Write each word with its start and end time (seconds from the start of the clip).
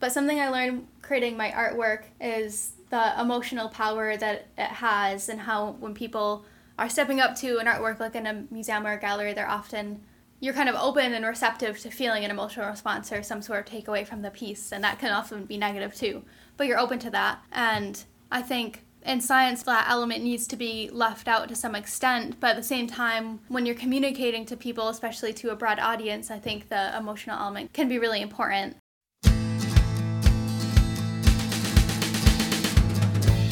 But 0.00 0.12
something 0.12 0.38
I 0.38 0.48
learned 0.48 0.86
creating 1.02 1.36
my 1.36 1.50
artwork 1.50 2.04
is 2.20 2.72
the 2.90 3.20
emotional 3.20 3.68
power 3.68 4.16
that 4.16 4.46
it 4.56 4.68
has, 4.68 5.28
and 5.28 5.40
how 5.40 5.72
when 5.80 5.94
people 5.94 6.44
are 6.78 6.88
stepping 6.88 7.20
up 7.20 7.34
to 7.36 7.58
an 7.58 7.66
artwork 7.66 7.98
like 7.98 8.14
in 8.14 8.26
a 8.26 8.44
museum 8.50 8.86
or 8.86 8.92
a 8.92 9.00
gallery, 9.00 9.32
they're 9.32 9.48
often 9.48 10.00
you're 10.40 10.54
kind 10.54 10.68
of 10.68 10.76
open 10.76 11.14
and 11.14 11.26
receptive 11.26 11.80
to 11.80 11.90
feeling 11.90 12.24
an 12.24 12.30
emotional 12.30 12.68
response 12.68 13.10
or 13.10 13.24
some 13.24 13.42
sort 13.42 13.58
of 13.58 13.74
takeaway 13.74 14.06
from 14.06 14.22
the 14.22 14.30
piece, 14.30 14.70
and 14.70 14.84
that 14.84 14.98
can 15.00 15.12
often 15.12 15.44
be 15.44 15.58
negative 15.58 15.94
too. 15.94 16.22
But 16.56 16.68
you're 16.68 16.78
open 16.78 17.00
to 17.00 17.10
that, 17.10 17.42
and 17.50 18.02
I 18.30 18.42
think 18.42 18.84
in 19.04 19.20
science 19.20 19.62
that 19.62 19.88
element 19.88 20.22
needs 20.22 20.46
to 20.46 20.56
be 20.56 20.90
left 20.92 21.28
out 21.28 21.48
to 21.48 21.54
some 21.54 21.74
extent 21.74 22.36
but 22.40 22.50
at 22.50 22.56
the 22.56 22.62
same 22.62 22.86
time 22.86 23.38
when 23.48 23.64
you're 23.64 23.74
communicating 23.74 24.44
to 24.44 24.56
people 24.56 24.88
especially 24.88 25.32
to 25.32 25.50
a 25.50 25.56
broad 25.56 25.78
audience 25.78 26.30
i 26.32 26.38
think 26.38 26.68
the 26.68 26.96
emotional 26.96 27.38
element 27.38 27.72
can 27.72 27.88
be 27.88 27.98
really 27.98 28.20
important 28.20 28.76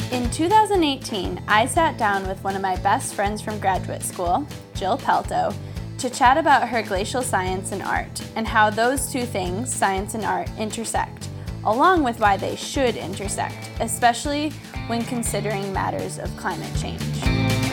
In 0.09 0.29
2018, 0.31 1.43
I 1.49 1.65
sat 1.65 1.97
down 1.97 2.25
with 2.29 2.41
one 2.41 2.55
of 2.55 2.61
my 2.61 2.77
best 2.77 3.13
friends 3.13 3.41
from 3.41 3.59
graduate 3.59 4.01
school, 4.01 4.47
Jill 4.73 4.97
Pelto, 4.97 5.53
to 5.97 6.09
chat 6.09 6.37
about 6.37 6.69
her 6.69 6.81
glacial 6.81 7.21
science 7.21 7.73
and 7.73 7.81
art 7.81 8.21
and 8.37 8.47
how 8.47 8.69
those 8.69 9.11
two 9.11 9.25
things, 9.25 9.73
science 9.73 10.13
and 10.13 10.23
art, 10.23 10.49
intersect, 10.57 11.27
along 11.65 12.03
with 12.03 12.21
why 12.21 12.37
they 12.37 12.55
should 12.55 12.95
intersect, 12.95 13.69
especially 13.81 14.51
when 14.87 15.03
considering 15.03 15.73
matters 15.73 16.19
of 16.19 16.35
climate 16.37 16.73
change. 16.79 17.66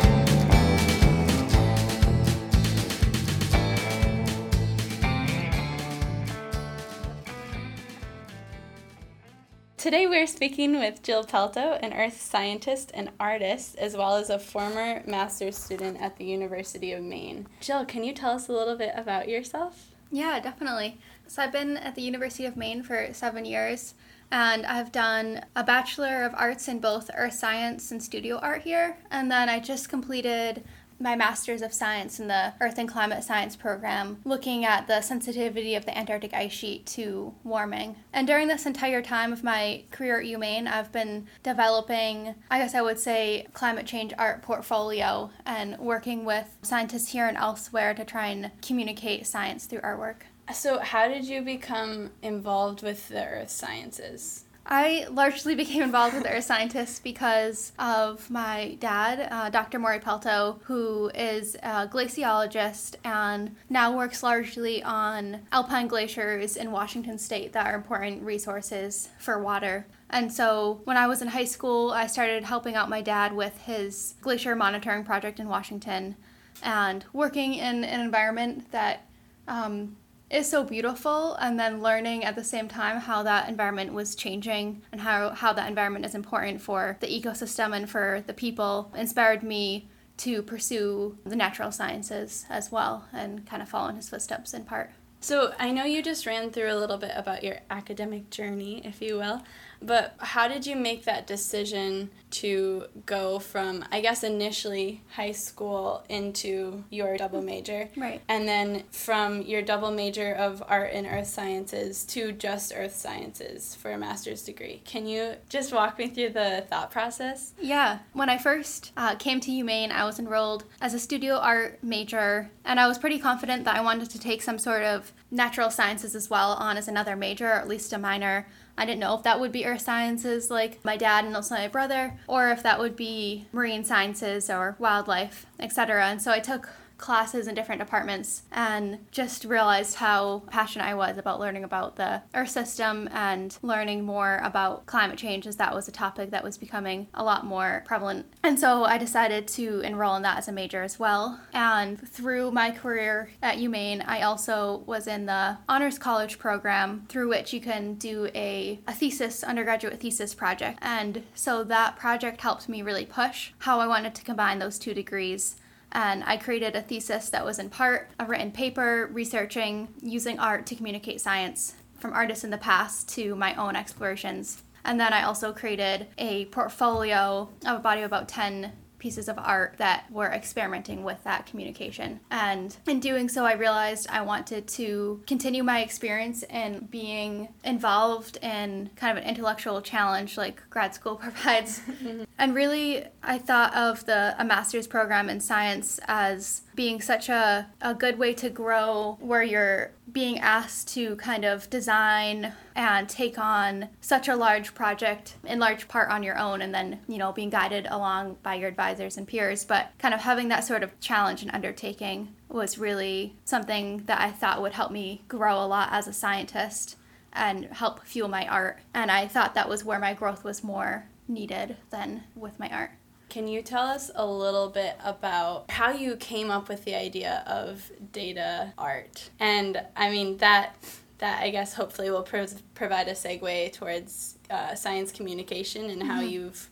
Today 9.84 10.06
we're 10.06 10.26
speaking 10.26 10.78
with 10.78 11.02
Jill 11.02 11.24
Pelto, 11.24 11.78
an 11.82 11.92
earth 11.92 12.18
scientist 12.18 12.90
and 12.94 13.10
artist, 13.20 13.76
as 13.76 13.94
well 13.94 14.16
as 14.16 14.30
a 14.30 14.38
former 14.38 15.02
master's 15.06 15.58
student 15.58 16.00
at 16.00 16.16
the 16.16 16.24
University 16.24 16.92
of 16.92 17.02
Maine. 17.02 17.46
Jill, 17.60 17.84
can 17.84 18.02
you 18.02 18.14
tell 18.14 18.30
us 18.30 18.48
a 18.48 18.52
little 18.52 18.76
bit 18.76 18.94
about 18.96 19.28
yourself? 19.28 19.90
Yeah, 20.10 20.40
definitely. 20.40 20.96
So 21.26 21.42
I've 21.42 21.52
been 21.52 21.76
at 21.76 21.96
the 21.96 22.00
University 22.00 22.46
of 22.46 22.56
Maine 22.56 22.82
for 22.82 23.12
seven 23.12 23.44
years, 23.44 23.92
and 24.30 24.64
I've 24.64 24.90
done 24.90 25.44
a 25.54 25.62
Bachelor 25.62 26.24
of 26.24 26.32
Arts 26.34 26.66
in 26.66 26.78
both 26.78 27.10
Earth 27.14 27.34
Science 27.34 27.90
and 27.90 28.02
Studio 28.02 28.38
Art 28.38 28.62
here. 28.62 28.96
And 29.10 29.30
then 29.30 29.50
I 29.50 29.60
just 29.60 29.90
completed 29.90 30.64
my 30.98 31.16
Master's 31.16 31.62
of 31.62 31.72
Science 31.72 32.18
in 32.20 32.28
the 32.28 32.54
Earth 32.60 32.78
and 32.78 32.88
Climate 32.88 33.24
Science 33.24 33.56
program, 33.56 34.18
looking 34.24 34.64
at 34.64 34.86
the 34.86 35.00
sensitivity 35.00 35.74
of 35.74 35.84
the 35.84 35.96
Antarctic 35.96 36.34
ice 36.34 36.52
sheet 36.52 36.86
to 36.86 37.34
warming. 37.44 37.96
And 38.12 38.26
during 38.26 38.48
this 38.48 38.66
entire 38.66 39.02
time 39.02 39.32
of 39.32 39.44
my 39.44 39.82
career 39.90 40.20
at 40.20 40.26
UMaine, 40.26 40.66
I've 40.66 40.92
been 40.92 41.26
developing, 41.42 42.34
I 42.50 42.58
guess 42.58 42.74
I 42.74 42.82
would 42.82 42.98
say, 42.98 43.46
climate 43.52 43.86
change 43.86 44.12
art 44.18 44.42
portfolio 44.42 45.30
and 45.44 45.78
working 45.78 46.24
with 46.24 46.56
scientists 46.62 47.12
here 47.12 47.26
and 47.26 47.36
elsewhere 47.36 47.94
to 47.94 48.04
try 48.04 48.28
and 48.28 48.50
communicate 48.62 49.26
science 49.26 49.66
through 49.66 49.80
artwork. 49.80 50.22
So, 50.52 50.78
how 50.78 51.08
did 51.08 51.24
you 51.24 51.40
become 51.40 52.10
involved 52.22 52.82
with 52.82 53.08
the 53.08 53.24
earth 53.24 53.50
sciences? 53.50 54.44
I 54.66 55.06
largely 55.10 55.54
became 55.64 55.82
involved 55.82 56.14
with 56.14 56.26
earth 56.26 56.44
scientists 56.44 56.98
because 56.98 57.72
of 57.78 58.30
my 58.30 58.76
dad, 58.80 59.28
uh, 59.30 59.50
Dr. 59.50 59.78
Mauri 59.78 59.98
Pelto, 59.98 60.60
who 60.64 61.10
is 61.14 61.54
a 61.56 61.86
glaciologist 61.86 62.96
and 63.04 63.54
now 63.68 63.96
works 63.96 64.22
largely 64.22 64.82
on 64.82 65.40
alpine 65.52 65.88
glaciers 65.88 66.56
in 66.56 66.72
Washington 66.72 67.18
state 67.18 67.52
that 67.52 67.66
are 67.66 67.74
important 67.74 68.22
resources 68.22 69.10
for 69.18 69.38
water. 69.38 69.86
And 70.10 70.32
so 70.32 70.80
when 70.84 70.96
I 70.96 71.06
was 71.06 71.22
in 71.22 71.28
high 71.28 71.44
school, 71.44 71.90
I 71.90 72.06
started 72.06 72.44
helping 72.44 72.74
out 72.76 72.88
my 72.88 73.02
dad 73.02 73.32
with 73.32 73.58
his 73.62 74.14
glacier 74.20 74.54
monitoring 74.54 75.04
project 75.04 75.40
in 75.40 75.48
Washington 75.48 76.16
and 76.62 77.04
working 77.12 77.54
in 77.54 77.84
an 77.84 78.00
environment 78.00 78.70
that 78.70 79.06
um, 79.48 79.96
is 80.30 80.48
so 80.48 80.64
beautiful 80.64 81.34
and 81.34 81.58
then 81.58 81.82
learning 81.82 82.24
at 82.24 82.34
the 82.34 82.44
same 82.44 82.68
time 82.68 82.98
how 82.98 83.22
that 83.22 83.48
environment 83.48 83.92
was 83.92 84.14
changing 84.14 84.82
and 84.90 85.00
how, 85.00 85.30
how 85.30 85.52
that 85.52 85.68
environment 85.68 86.04
is 86.04 86.14
important 86.14 86.60
for 86.60 86.96
the 87.00 87.06
ecosystem 87.06 87.76
and 87.76 87.88
for 87.88 88.24
the 88.26 88.32
people 88.32 88.92
inspired 88.96 89.42
me 89.42 89.88
to 90.16 90.42
pursue 90.42 91.18
the 91.24 91.36
natural 91.36 91.72
sciences 91.72 92.46
as 92.48 92.70
well 92.70 93.06
and 93.12 93.46
kind 93.46 93.62
of 93.62 93.68
follow 93.68 93.88
in 93.88 93.96
his 93.96 94.08
footsteps 94.08 94.54
in 94.54 94.64
part. 94.64 94.90
So 95.20 95.54
I 95.58 95.70
know 95.70 95.84
you 95.84 96.02
just 96.02 96.26
ran 96.26 96.50
through 96.50 96.70
a 96.70 96.76
little 96.76 96.98
bit 96.98 97.12
about 97.14 97.42
your 97.42 97.60
academic 97.70 98.30
journey, 98.30 98.82
if 98.84 99.00
you 99.00 99.16
will, 99.16 99.42
but 99.86 100.14
how 100.18 100.48
did 100.48 100.66
you 100.66 100.76
make 100.76 101.04
that 101.04 101.26
decision 101.26 102.10
to 102.30 102.86
go 103.06 103.38
from, 103.38 103.84
I 103.92 104.00
guess, 104.00 104.24
initially 104.24 105.02
high 105.10 105.32
school 105.32 106.04
into 106.08 106.84
your 106.90 107.16
double 107.16 107.42
major? 107.42 107.88
Right. 107.96 108.20
And 108.28 108.48
then 108.48 108.84
from 108.90 109.42
your 109.42 109.62
double 109.62 109.90
major 109.90 110.34
of 110.34 110.62
art 110.66 110.90
and 110.92 111.06
earth 111.06 111.28
sciences 111.28 112.04
to 112.06 112.32
just 112.32 112.72
earth 112.74 112.96
sciences 112.96 113.74
for 113.76 113.92
a 113.92 113.98
master's 113.98 114.42
degree. 114.42 114.82
Can 114.84 115.06
you 115.06 115.34
just 115.48 115.72
walk 115.72 115.98
me 115.98 116.08
through 116.08 116.30
the 116.30 116.64
thought 116.68 116.90
process? 116.90 117.52
Yeah. 117.60 117.98
When 118.12 118.28
I 118.28 118.38
first 118.38 118.92
uh, 118.96 119.14
came 119.16 119.40
to 119.40 119.50
UMaine, 119.50 119.90
I 119.90 120.04
was 120.04 120.18
enrolled 120.18 120.64
as 120.80 120.94
a 120.94 120.98
studio 120.98 121.36
art 121.36 121.78
major, 121.82 122.50
and 122.64 122.80
I 122.80 122.88
was 122.88 122.98
pretty 122.98 123.18
confident 123.18 123.64
that 123.64 123.76
I 123.76 123.80
wanted 123.80 124.10
to 124.10 124.18
take 124.18 124.42
some 124.42 124.58
sort 124.58 124.82
of 124.82 125.12
natural 125.30 125.70
sciences 125.70 126.14
as 126.14 126.30
well 126.30 126.52
on 126.52 126.76
as 126.76 126.88
another 126.88 127.16
major, 127.16 127.48
or 127.48 127.54
at 127.54 127.68
least 127.68 127.92
a 127.92 127.98
minor. 127.98 128.46
I 128.76 128.84
didn't 128.84 129.00
know 129.00 129.14
if 129.14 129.22
that 129.22 129.38
would 129.40 129.52
be 129.52 129.66
earth 129.66 129.82
sciences 129.82 130.50
like 130.50 130.84
my 130.84 130.96
dad 130.96 131.24
and 131.24 131.36
also 131.36 131.54
my 131.54 131.68
brother, 131.68 132.18
or 132.26 132.50
if 132.50 132.62
that 132.62 132.78
would 132.78 132.96
be 132.96 133.46
marine 133.52 133.84
sciences 133.84 134.50
or 134.50 134.76
wildlife, 134.78 135.46
etc. 135.60 136.06
And 136.06 136.20
so 136.20 136.32
I 136.32 136.40
took 136.40 136.68
classes 136.98 137.46
in 137.46 137.54
different 137.54 137.80
departments 137.80 138.42
and 138.52 138.98
just 139.10 139.44
realized 139.44 139.96
how 139.96 140.42
passionate 140.50 140.86
I 140.86 140.94
was 140.94 141.18
about 141.18 141.40
learning 141.40 141.64
about 141.64 141.96
the 141.96 142.22
Earth 142.34 142.50
system 142.50 143.08
and 143.12 143.56
learning 143.62 144.04
more 144.04 144.40
about 144.42 144.86
climate 144.86 145.18
change 145.18 145.46
as 145.46 145.56
that 145.56 145.74
was 145.74 145.88
a 145.88 145.92
topic 145.92 146.30
that 146.30 146.44
was 146.44 146.58
becoming 146.58 147.08
a 147.14 147.24
lot 147.24 147.44
more 147.44 147.82
prevalent. 147.86 148.26
And 148.42 148.58
so 148.58 148.84
I 148.84 148.98
decided 148.98 149.48
to 149.48 149.80
enroll 149.80 150.16
in 150.16 150.22
that 150.22 150.38
as 150.38 150.48
a 150.48 150.52
major 150.52 150.82
as 150.82 150.98
well. 150.98 151.40
And 151.52 151.98
through 152.08 152.50
my 152.50 152.70
career 152.70 153.30
at 153.42 153.58
UMaine, 153.58 154.04
I 154.06 154.22
also 154.22 154.82
was 154.86 155.06
in 155.06 155.26
the 155.26 155.58
Honors 155.68 155.98
College 155.98 156.38
program 156.38 157.06
through 157.08 157.28
which 157.28 157.52
you 157.52 157.60
can 157.60 157.94
do 157.94 158.28
a, 158.34 158.80
a 158.86 158.92
thesis, 158.92 159.42
undergraduate 159.42 160.00
thesis 160.00 160.34
project. 160.34 160.78
And 160.82 161.22
so 161.34 161.64
that 161.64 161.96
project 161.96 162.40
helped 162.40 162.68
me 162.68 162.82
really 162.82 163.06
push 163.06 163.52
how 163.58 163.80
I 163.80 163.86
wanted 163.86 164.14
to 164.14 164.24
combine 164.24 164.58
those 164.58 164.78
two 164.78 164.94
degrees 164.94 165.56
and 165.94 166.24
I 166.24 166.36
created 166.36 166.74
a 166.74 166.82
thesis 166.82 167.30
that 167.30 167.44
was 167.44 167.58
in 167.58 167.70
part 167.70 168.10
a 168.18 168.26
written 168.26 168.50
paper 168.50 169.08
researching 169.12 169.88
using 170.02 170.38
art 170.38 170.66
to 170.66 170.74
communicate 170.74 171.20
science 171.20 171.74
from 171.98 172.12
artists 172.12 172.44
in 172.44 172.50
the 172.50 172.58
past 172.58 173.08
to 173.10 173.34
my 173.36 173.54
own 173.54 173.76
explorations. 173.76 174.62
And 174.84 175.00
then 175.00 175.12
I 175.12 175.22
also 175.22 175.52
created 175.52 176.08
a 176.18 176.44
portfolio 176.46 177.48
of 177.66 177.76
a 177.78 177.82
body 177.82 178.02
of 178.02 178.06
about 178.06 178.28
10 178.28 178.72
pieces 179.04 179.28
of 179.28 179.38
art 179.38 179.74
that 179.76 180.10
were 180.10 180.28
experimenting 180.28 181.04
with 181.04 181.22
that 181.24 181.44
communication. 181.44 182.18
And 182.30 182.74
in 182.86 183.00
doing 183.00 183.28
so, 183.28 183.44
I 183.44 183.52
realized 183.52 184.06
I 184.08 184.22
wanted 184.22 184.66
to 184.68 185.22
continue 185.26 185.62
my 185.62 185.82
experience 185.82 186.42
in 186.44 186.86
being 186.90 187.48
involved 187.64 188.38
in 188.40 188.88
kind 188.96 189.18
of 189.18 189.22
an 189.22 189.28
intellectual 189.28 189.82
challenge 189.82 190.38
like 190.38 190.62
grad 190.70 190.94
school 190.94 191.16
provides. 191.26 191.80
Mm-hmm. 191.80 192.22
and 192.38 192.54
really, 192.54 193.04
I 193.22 193.36
thought 193.36 193.76
of 193.76 194.06
the 194.06 194.34
a 194.38 194.44
master's 194.44 194.86
program 194.86 195.28
in 195.28 195.38
science 195.38 196.00
as 196.08 196.62
being 196.74 197.02
such 197.02 197.28
a, 197.28 197.66
a 197.82 197.92
good 197.92 198.18
way 198.18 198.32
to 198.32 198.48
grow 198.48 199.18
where 199.20 199.42
you're 199.42 199.92
being 200.12 200.38
asked 200.38 200.88
to 200.94 201.16
kind 201.16 201.44
of 201.44 201.68
design 201.70 202.52
and 202.74 203.08
take 203.08 203.38
on 203.38 203.88
such 204.00 204.28
a 204.28 204.36
large 204.36 204.74
project 204.74 205.36
in 205.44 205.58
large 205.58 205.88
part 205.88 206.10
on 206.10 206.22
your 206.22 206.38
own 206.38 206.60
and 206.60 206.74
then 206.74 207.00
you 207.08 207.18
know 207.18 207.32
being 207.32 207.50
guided 207.50 207.86
along 207.90 208.36
by 208.42 208.54
your 208.54 208.68
advisors 208.68 209.16
and 209.16 209.26
peers. 209.26 209.64
But 209.64 209.90
kind 209.98 210.14
of 210.14 210.20
having 210.20 210.48
that 210.48 210.64
sort 210.64 210.82
of 210.82 210.98
challenge 211.00 211.42
and 211.42 211.50
undertaking 211.52 212.34
was 212.48 212.78
really 212.78 213.34
something 213.44 214.04
that 214.06 214.20
i 214.20 214.30
thought 214.30 214.62
would 214.62 214.74
help 214.74 214.92
me 214.92 215.22
grow 215.26 215.56
a 215.56 215.66
lot 215.66 215.88
as 215.90 216.06
a 216.06 216.12
scientist 216.12 216.96
and 217.32 217.64
help 217.66 218.04
fuel 218.04 218.28
my 218.28 218.46
art. 218.46 218.80
And 218.92 219.10
i 219.10 219.26
thought 219.26 219.54
that 219.54 219.68
was 219.68 219.84
where 219.84 219.98
my 219.98 220.14
growth 220.14 220.44
was 220.44 220.62
more 220.62 221.06
needed 221.26 221.76
than 221.90 222.24
with 222.36 222.58
my 222.60 222.68
art 222.68 222.90
can 223.34 223.48
you 223.48 223.62
tell 223.62 223.84
us 223.84 224.12
a 224.14 224.24
little 224.24 224.68
bit 224.68 224.96
about 225.02 225.68
how 225.68 225.90
you 225.90 226.14
came 226.14 226.52
up 226.52 226.68
with 226.68 226.84
the 226.84 226.94
idea 226.94 227.42
of 227.48 227.90
data 228.12 228.72
art? 228.78 229.28
And 229.40 229.82
I 229.96 230.08
mean 230.10 230.36
that 230.36 230.76
that 231.18 231.42
I 231.42 231.50
guess 231.50 231.74
hopefully 231.74 232.12
will 232.12 232.22
pro- 232.22 232.46
provide 232.74 233.08
a 233.08 233.12
segue 233.12 233.72
towards 233.72 234.38
uh, 234.50 234.76
science 234.76 235.10
communication 235.10 235.90
and 235.90 236.00
how 236.04 236.20
mm-hmm. 236.20 236.28
you've 236.28 236.70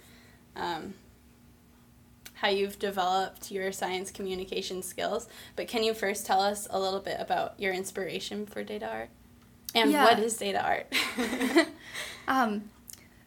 um, 0.54 0.94
how 2.34 2.46
you've 2.48 2.78
developed 2.78 3.50
your 3.50 3.72
science 3.72 4.12
communication 4.12 4.84
skills. 4.84 5.26
But 5.56 5.66
can 5.66 5.82
you 5.82 5.94
first 5.94 6.26
tell 6.26 6.40
us 6.40 6.68
a 6.70 6.78
little 6.78 7.00
bit 7.00 7.16
about 7.18 7.58
your 7.58 7.74
inspiration 7.74 8.46
for 8.46 8.62
data 8.62 8.86
art? 8.88 9.10
And 9.74 9.90
yeah. 9.90 10.04
what 10.04 10.20
is 10.20 10.36
data 10.36 10.64
art? 10.64 10.94
Um, 12.28 12.70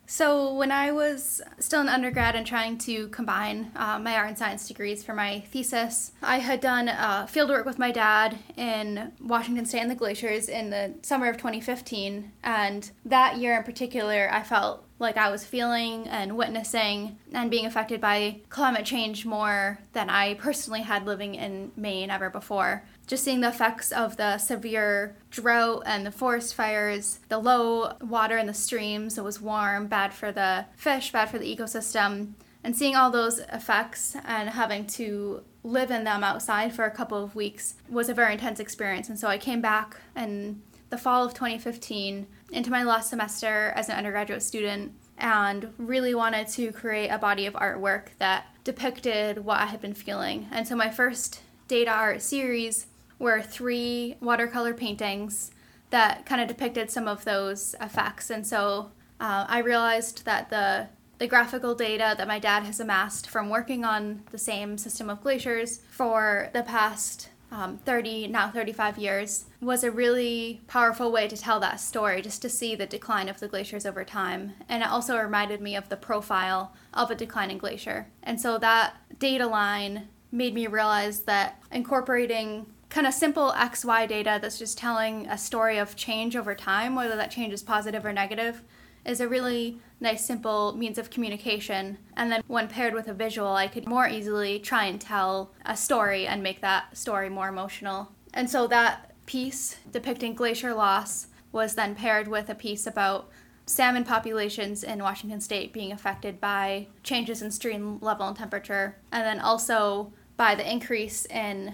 so 0.08 0.54
when 0.54 0.72
I 0.72 0.92
was 0.92 1.42
still 1.60 1.82
an 1.82 1.90
undergrad 1.90 2.36
and 2.36 2.46
trying 2.46 2.78
to 2.80 3.08
combine 3.10 3.72
uh, 3.76 4.00
my 4.00 4.16
art 4.16 4.30
and 4.30 4.38
science 4.38 4.68
degrees 4.68 5.04
for 5.04 5.14
my 5.14 5.42
thesis, 5.52 6.12
I 6.22 6.40
had 6.40 6.60
done 6.60 6.90
uh, 6.90 7.26
field 7.28 7.50
work 7.50 7.66
with 7.66 7.80
my 7.80 7.92
dad 7.92 8.38
in 8.56 9.12
Washington 9.20 9.66
State 9.66 9.82
and 9.82 9.92
the 9.92 9.96
glaciers 9.96 10.50
in 10.50 10.70
the 10.70 10.94
summer 11.02 11.30
of 11.30 11.38
2015. 11.38 12.32
And 12.44 12.92
that 13.06 13.38
year 13.38 13.58
in 13.58 13.64
particular, 13.64 14.30
I 14.32 14.44
felt 14.44 14.86
like 15.00 15.18
I 15.18 15.30
was 15.30 15.44
feeling 15.44 16.08
and 16.08 16.38
witnessing 16.38 17.18
and 17.34 17.52
being 17.52 17.66
affected 17.66 18.00
by 18.00 18.40
climate 18.50 18.86
change 18.86 19.26
more 19.26 19.80
than 19.94 20.10
I 20.10 20.36
personally 20.36 20.82
had 20.82 21.06
living 21.06 21.36
in 21.36 21.72
Maine 21.76 22.10
ever 22.10 22.30
before. 22.30 22.84
Just 23.08 23.24
seeing 23.24 23.42
the 23.42 23.50
effects 23.50 23.92
of 23.92 24.18
the 24.18 24.38
severe 24.38 25.16
drought 25.30 25.84
and 25.86 26.06
the 26.06 26.12
forest 26.12 26.56
fires, 26.56 27.20
the 27.30 27.38
low 27.38 27.94
water 28.02 28.38
in 28.38 28.48
the 28.48 28.54
streams, 28.54 29.18
it 29.18 29.24
was 29.24 29.40
warm, 29.40 29.88
bad 29.88 30.14
for 30.14 30.32
the 30.32 30.66
fish, 30.76 31.12
bad 31.12 31.30
for 31.30 31.38
the 31.38 31.56
ecosystem, 31.56 32.34
and 32.64 32.76
seeing 32.76 32.96
all 32.96 33.12
those 33.12 33.40
effects 33.54 34.18
and 34.26 34.50
having 34.50 34.88
to 34.88 35.44
live 35.64 35.92
in 35.92 36.04
them 36.04 36.24
outside 36.24 36.74
for 36.74 36.86
a 36.86 36.92
couple 36.92 37.24
of 37.24 37.36
weeks 37.36 37.76
was 37.88 38.10
a 38.10 38.14
very 38.14 38.34
intense 38.34 38.60
experience. 38.60 39.08
And 39.08 39.20
so 39.20 39.28
I 39.28 39.38
came 39.38 39.62
back 39.62 39.98
in 40.16 40.64
the 40.90 40.98
fall 40.98 41.24
of 41.24 41.36
2015 41.36 42.26
into 42.52 42.72
my 42.72 42.84
last 42.84 43.12
semester 43.12 43.72
as 43.76 43.88
an 43.88 43.98
undergraduate 43.98 44.42
student 44.42 44.94
and 45.18 45.74
really 45.78 46.16
wanted 46.16 46.48
to 46.48 46.72
create 46.72 47.10
a 47.10 47.18
body 47.20 47.46
of 47.46 47.54
artwork 47.54 48.08
that 48.18 48.46
depicted 48.64 49.46
what 49.46 49.60
I 49.60 49.66
had 49.66 49.82
been 49.82 49.94
feeling. 49.94 50.48
And 50.52 50.68
so 50.68 50.76
my 50.76 50.90
first 50.90 51.42
data 51.68 51.92
art 51.92 52.22
series 52.22 52.88
were 53.20 53.42
three 53.42 54.16
watercolor 54.22 54.74
paintings 54.74 55.52
that 55.90 56.26
kind 56.26 56.42
of 56.42 56.48
depicted 56.48 56.92
some 56.92 57.08
of 57.08 57.26
those 57.26 57.76
effects. 57.80 58.30
And 58.30 58.46
so 58.46 58.92
uh, 59.20 59.46
I 59.48 59.60
realized 59.60 60.26
that 60.26 60.50
the 60.50 60.90
the 61.18 61.28
graphical 61.28 61.76
data 61.76 62.14
that 62.18 62.28
my 62.28 62.40
dad 62.40 62.64
has 62.64 62.80
amassed 62.80 63.30
from 63.30 63.50
working 63.50 63.86
on 63.86 64.24
the 64.32 64.38
same 64.38 64.78
system 64.78 65.10
of 65.10 65.22
glaciers 65.22 65.80
for 65.90 66.50
the 66.54 66.64
past 66.64 67.30
um, 67.52 67.78
30, 67.78 68.28
now 68.28 68.50
35 68.50 68.98
years, 68.98 69.46
was 69.62 69.84
a 69.84 69.92
really 69.92 70.62
powerful 70.68 71.12
way 71.12 71.28
to 71.28 71.38
tell 71.38 71.60
that 71.62 71.80
story, 71.80 72.22
just 72.22 72.42
to 72.42 72.50
see 72.50 72.76
the 72.76 72.86
decline 72.86 73.30
of 73.30 73.40
the 73.40 73.48
glaciers 73.48 73.86
over 73.86 74.04
time. 74.04 74.54
And 74.68 74.84
it 74.84 74.90
also 74.90 75.18
reminded 75.18 75.62
me 75.62 75.76
of 75.76 75.88
the 75.88 75.96
profile 75.96 76.74
of 76.94 77.10
a 77.10 77.16
declining 77.16 77.60
glacier. 77.60 78.08
And 78.22 78.42
so 78.42 78.58
that 78.58 78.98
data 79.18 79.48
line 79.48 80.10
made 80.32 80.54
me 80.54 80.68
realize 80.68 81.22
that 81.22 81.64
incorporating 81.72 82.66
kind 82.96 83.06
of 83.06 83.14
simple 83.14 83.52
XY 83.58 84.08
data 84.08 84.40
that's 84.42 84.58
just 84.58 84.78
telling 84.78 85.28
a 85.28 85.38
story 85.38 85.78
of 85.78 85.98
change 85.98 86.34
over 86.34 86.56
time, 86.56 86.96
whether 86.96 87.18
that 87.18 87.30
change 87.30 87.52
is 87.52 87.62
positive 87.62 88.06
or 88.06 88.14
negative, 88.14 88.64
is 89.04 89.20
a 89.20 89.28
really 89.28 89.78
nice, 90.00 90.26
simple 90.26 90.72
means 90.78 90.98
of 90.98 91.10
communication. 91.10 91.98
And 92.16 92.32
then 92.32 92.42
when 92.48 92.70
paired 92.70 92.94
with 92.94 93.10
a 93.10 93.14
visual, 93.14 93.54
I 93.54 93.68
could 93.68 93.86
more 93.86 94.08
easily 94.08 94.60
try 94.60 94.86
and 94.86 95.02
tell 95.02 95.52
a 95.66 95.76
story 95.76 96.26
and 96.26 96.42
make 96.42 96.62
that 96.62 96.96
story 96.96 97.28
more 97.28 97.50
emotional. 97.50 98.14
And 98.34 98.50
so 98.50 98.66
that 98.68 99.12
piece 99.26 99.76
depicting 99.92 100.34
glacier 100.34 100.74
loss 100.74 101.28
was 101.52 101.76
then 101.76 101.96
paired 101.96 102.30
with 102.30 102.48
a 102.48 102.56
piece 102.56 102.88
about 102.88 103.30
salmon 103.66 104.06
populations 104.06 104.86
in 104.86 105.04
Washington 105.04 105.42
state 105.42 105.74
being 105.74 105.92
affected 105.92 106.40
by 106.40 106.88
changes 107.04 107.42
in 107.42 107.52
stream 107.52 108.00
level 108.00 108.26
and 108.26 108.38
temperature, 108.38 108.96
and 109.12 109.26
then 109.26 109.42
also 109.42 110.14
by 110.38 110.56
the 110.56 110.72
increase 110.72 111.26
in 111.26 111.74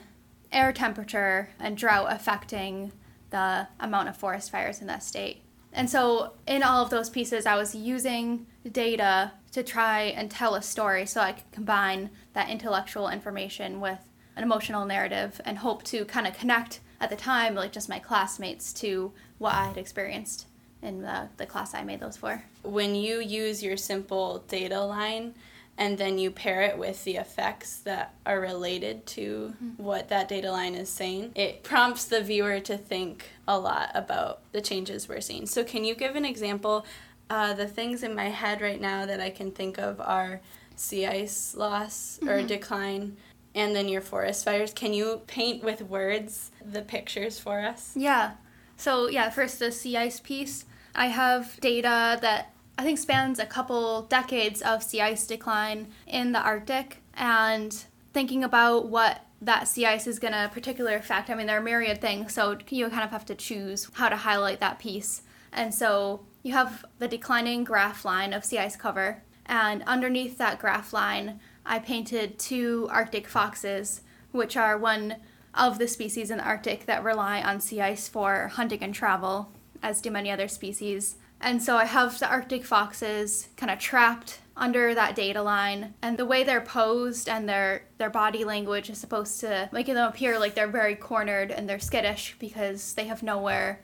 air 0.51 0.71
temperature 0.71 1.49
and 1.59 1.77
drought 1.77 2.07
affecting 2.09 2.91
the 3.29 3.67
amount 3.79 4.09
of 4.09 4.17
forest 4.17 4.51
fires 4.51 4.81
in 4.81 4.87
that 4.87 5.03
state. 5.03 5.41
And 5.73 5.89
so, 5.89 6.33
in 6.47 6.63
all 6.63 6.83
of 6.83 6.89
those 6.89 7.09
pieces, 7.09 7.45
I 7.45 7.55
was 7.55 7.73
using 7.73 8.45
data 8.69 9.31
to 9.53 9.63
try 9.63 10.01
and 10.01 10.29
tell 10.29 10.55
a 10.55 10.61
story 10.61 11.05
so 11.05 11.21
I 11.21 11.31
could 11.33 11.51
combine 11.51 12.09
that 12.33 12.49
intellectual 12.49 13.07
information 13.07 13.79
with 13.79 13.99
an 14.35 14.43
emotional 14.43 14.85
narrative 14.85 15.39
and 15.45 15.57
hope 15.57 15.83
to 15.83 16.05
kind 16.05 16.27
of 16.27 16.37
connect 16.37 16.81
at 16.99 17.09
the 17.09 17.15
time, 17.15 17.55
like 17.55 17.71
just 17.71 17.89
my 17.89 17.99
classmates, 17.99 18.73
to 18.73 19.11
what 19.37 19.53
I 19.53 19.67
had 19.67 19.77
experienced 19.77 20.47
in 20.81 21.01
the, 21.01 21.29
the 21.37 21.45
class 21.45 21.73
I 21.73 21.83
made 21.83 21.99
those 21.99 22.17
for. 22.17 22.43
When 22.63 22.95
you 22.95 23.19
use 23.19 23.63
your 23.63 23.77
simple 23.77 24.43
data 24.47 24.81
line, 24.81 25.35
and 25.77 25.97
then 25.97 26.17
you 26.17 26.31
pair 26.31 26.61
it 26.61 26.77
with 26.77 27.03
the 27.03 27.15
effects 27.15 27.77
that 27.77 28.13
are 28.25 28.39
related 28.39 29.05
to 29.07 29.53
mm-hmm. 29.55 29.83
what 29.83 30.09
that 30.09 30.27
data 30.27 30.51
line 30.51 30.75
is 30.75 30.89
saying, 30.89 31.31
it 31.35 31.63
prompts 31.63 32.05
the 32.05 32.21
viewer 32.21 32.59
to 32.59 32.77
think 32.77 33.29
a 33.47 33.57
lot 33.57 33.89
about 33.95 34.41
the 34.51 34.61
changes 34.61 35.07
we're 35.07 35.21
seeing. 35.21 35.45
So, 35.45 35.63
can 35.63 35.83
you 35.83 35.95
give 35.95 36.15
an 36.15 36.25
example? 36.25 36.85
Uh, 37.29 37.53
the 37.53 37.67
things 37.67 38.03
in 38.03 38.13
my 38.13 38.29
head 38.29 38.59
right 38.59 38.81
now 38.81 39.05
that 39.05 39.21
I 39.21 39.29
can 39.29 39.51
think 39.51 39.77
of 39.77 40.01
are 40.01 40.41
sea 40.75 41.07
ice 41.07 41.55
loss 41.55 42.19
mm-hmm. 42.21 42.29
or 42.29 42.43
decline, 42.43 43.17
and 43.55 43.75
then 43.75 43.87
your 43.87 44.01
forest 44.01 44.43
fires. 44.43 44.73
Can 44.73 44.93
you 44.93 45.21
paint 45.27 45.63
with 45.63 45.81
words 45.81 46.51
the 46.63 46.81
pictures 46.81 47.39
for 47.39 47.61
us? 47.61 47.93
Yeah. 47.95 48.31
So, 48.77 49.07
yeah, 49.07 49.29
first 49.29 49.59
the 49.59 49.71
sea 49.71 49.95
ice 49.95 50.19
piece. 50.19 50.65
I 50.93 51.07
have 51.07 51.57
data 51.61 52.19
that 52.21 52.53
I 52.81 52.83
think 52.83 52.97
spans 52.97 53.37
a 53.37 53.45
couple 53.45 54.07
decades 54.09 54.59
of 54.63 54.81
sea 54.81 55.01
ice 55.01 55.27
decline 55.27 55.89
in 56.07 56.31
the 56.31 56.41
Arctic 56.41 56.97
and 57.13 57.71
thinking 58.11 58.43
about 58.43 58.87
what 58.87 59.23
that 59.39 59.67
sea 59.67 59.85
ice 59.85 60.07
is 60.07 60.17
going 60.17 60.33
to 60.33 60.49
particularly 60.51 60.95
affect. 60.95 61.29
I 61.29 61.35
mean, 61.35 61.45
there 61.45 61.59
are 61.59 61.61
myriad 61.61 62.01
things, 62.01 62.33
so 62.33 62.57
you 62.69 62.89
kind 62.89 63.03
of 63.03 63.11
have 63.11 63.25
to 63.25 63.35
choose 63.35 63.87
how 63.93 64.09
to 64.09 64.15
highlight 64.15 64.61
that 64.61 64.79
piece. 64.79 65.21
And 65.53 65.71
so 65.71 66.25
you 66.41 66.53
have 66.53 66.83
the 66.97 67.07
declining 67.07 67.63
graph 67.63 68.03
line 68.03 68.33
of 68.33 68.43
sea 68.43 68.57
ice 68.57 68.75
cover, 68.75 69.21
and 69.45 69.83
underneath 69.83 70.39
that 70.39 70.57
graph 70.57 70.91
line, 70.91 71.39
I 71.63 71.77
painted 71.77 72.39
two 72.39 72.87
Arctic 72.89 73.27
foxes, 73.27 74.01
which 74.31 74.57
are 74.57 74.75
one 74.75 75.17
of 75.53 75.77
the 75.77 75.87
species 75.87 76.31
in 76.31 76.39
the 76.39 76.43
Arctic 76.43 76.87
that 76.87 77.03
rely 77.03 77.43
on 77.43 77.59
sea 77.59 77.81
ice 77.81 78.07
for 78.07 78.47
hunting 78.47 78.81
and 78.81 78.95
travel, 78.95 79.51
as 79.83 80.01
do 80.01 80.09
many 80.09 80.31
other 80.31 80.47
species. 80.47 81.17
And 81.41 81.61
so 81.61 81.75
I 81.75 81.85
have 81.85 82.19
the 82.19 82.29
Arctic 82.29 82.63
foxes 82.63 83.49
kind 83.57 83.71
of 83.71 83.79
trapped 83.79 84.39
under 84.55 84.93
that 84.93 85.15
data 85.15 85.41
line 85.41 85.93
and 86.01 86.17
the 86.17 86.25
way 86.25 86.43
they're 86.43 86.61
posed 86.61 87.27
and 87.27 87.49
their 87.49 87.83
their 87.97 88.09
body 88.11 88.43
language 88.43 88.89
is 88.89 88.99
supposed 88.99 89.39
to 89.39 89.67
make 89.71 89.87
them 89.87 89.97
appear 89.97 90.37
like 90.37 90.53
they're 90.53 90.67
very 90.67 90.95
cornered 90.95 91.49
and 91.49 91.67
they're 91.67 91.79
skittish 91.79 92.35
because 92.37 92.93
they 92.93 93.05
have 93.05 93.23
nowhere 93.23 93.81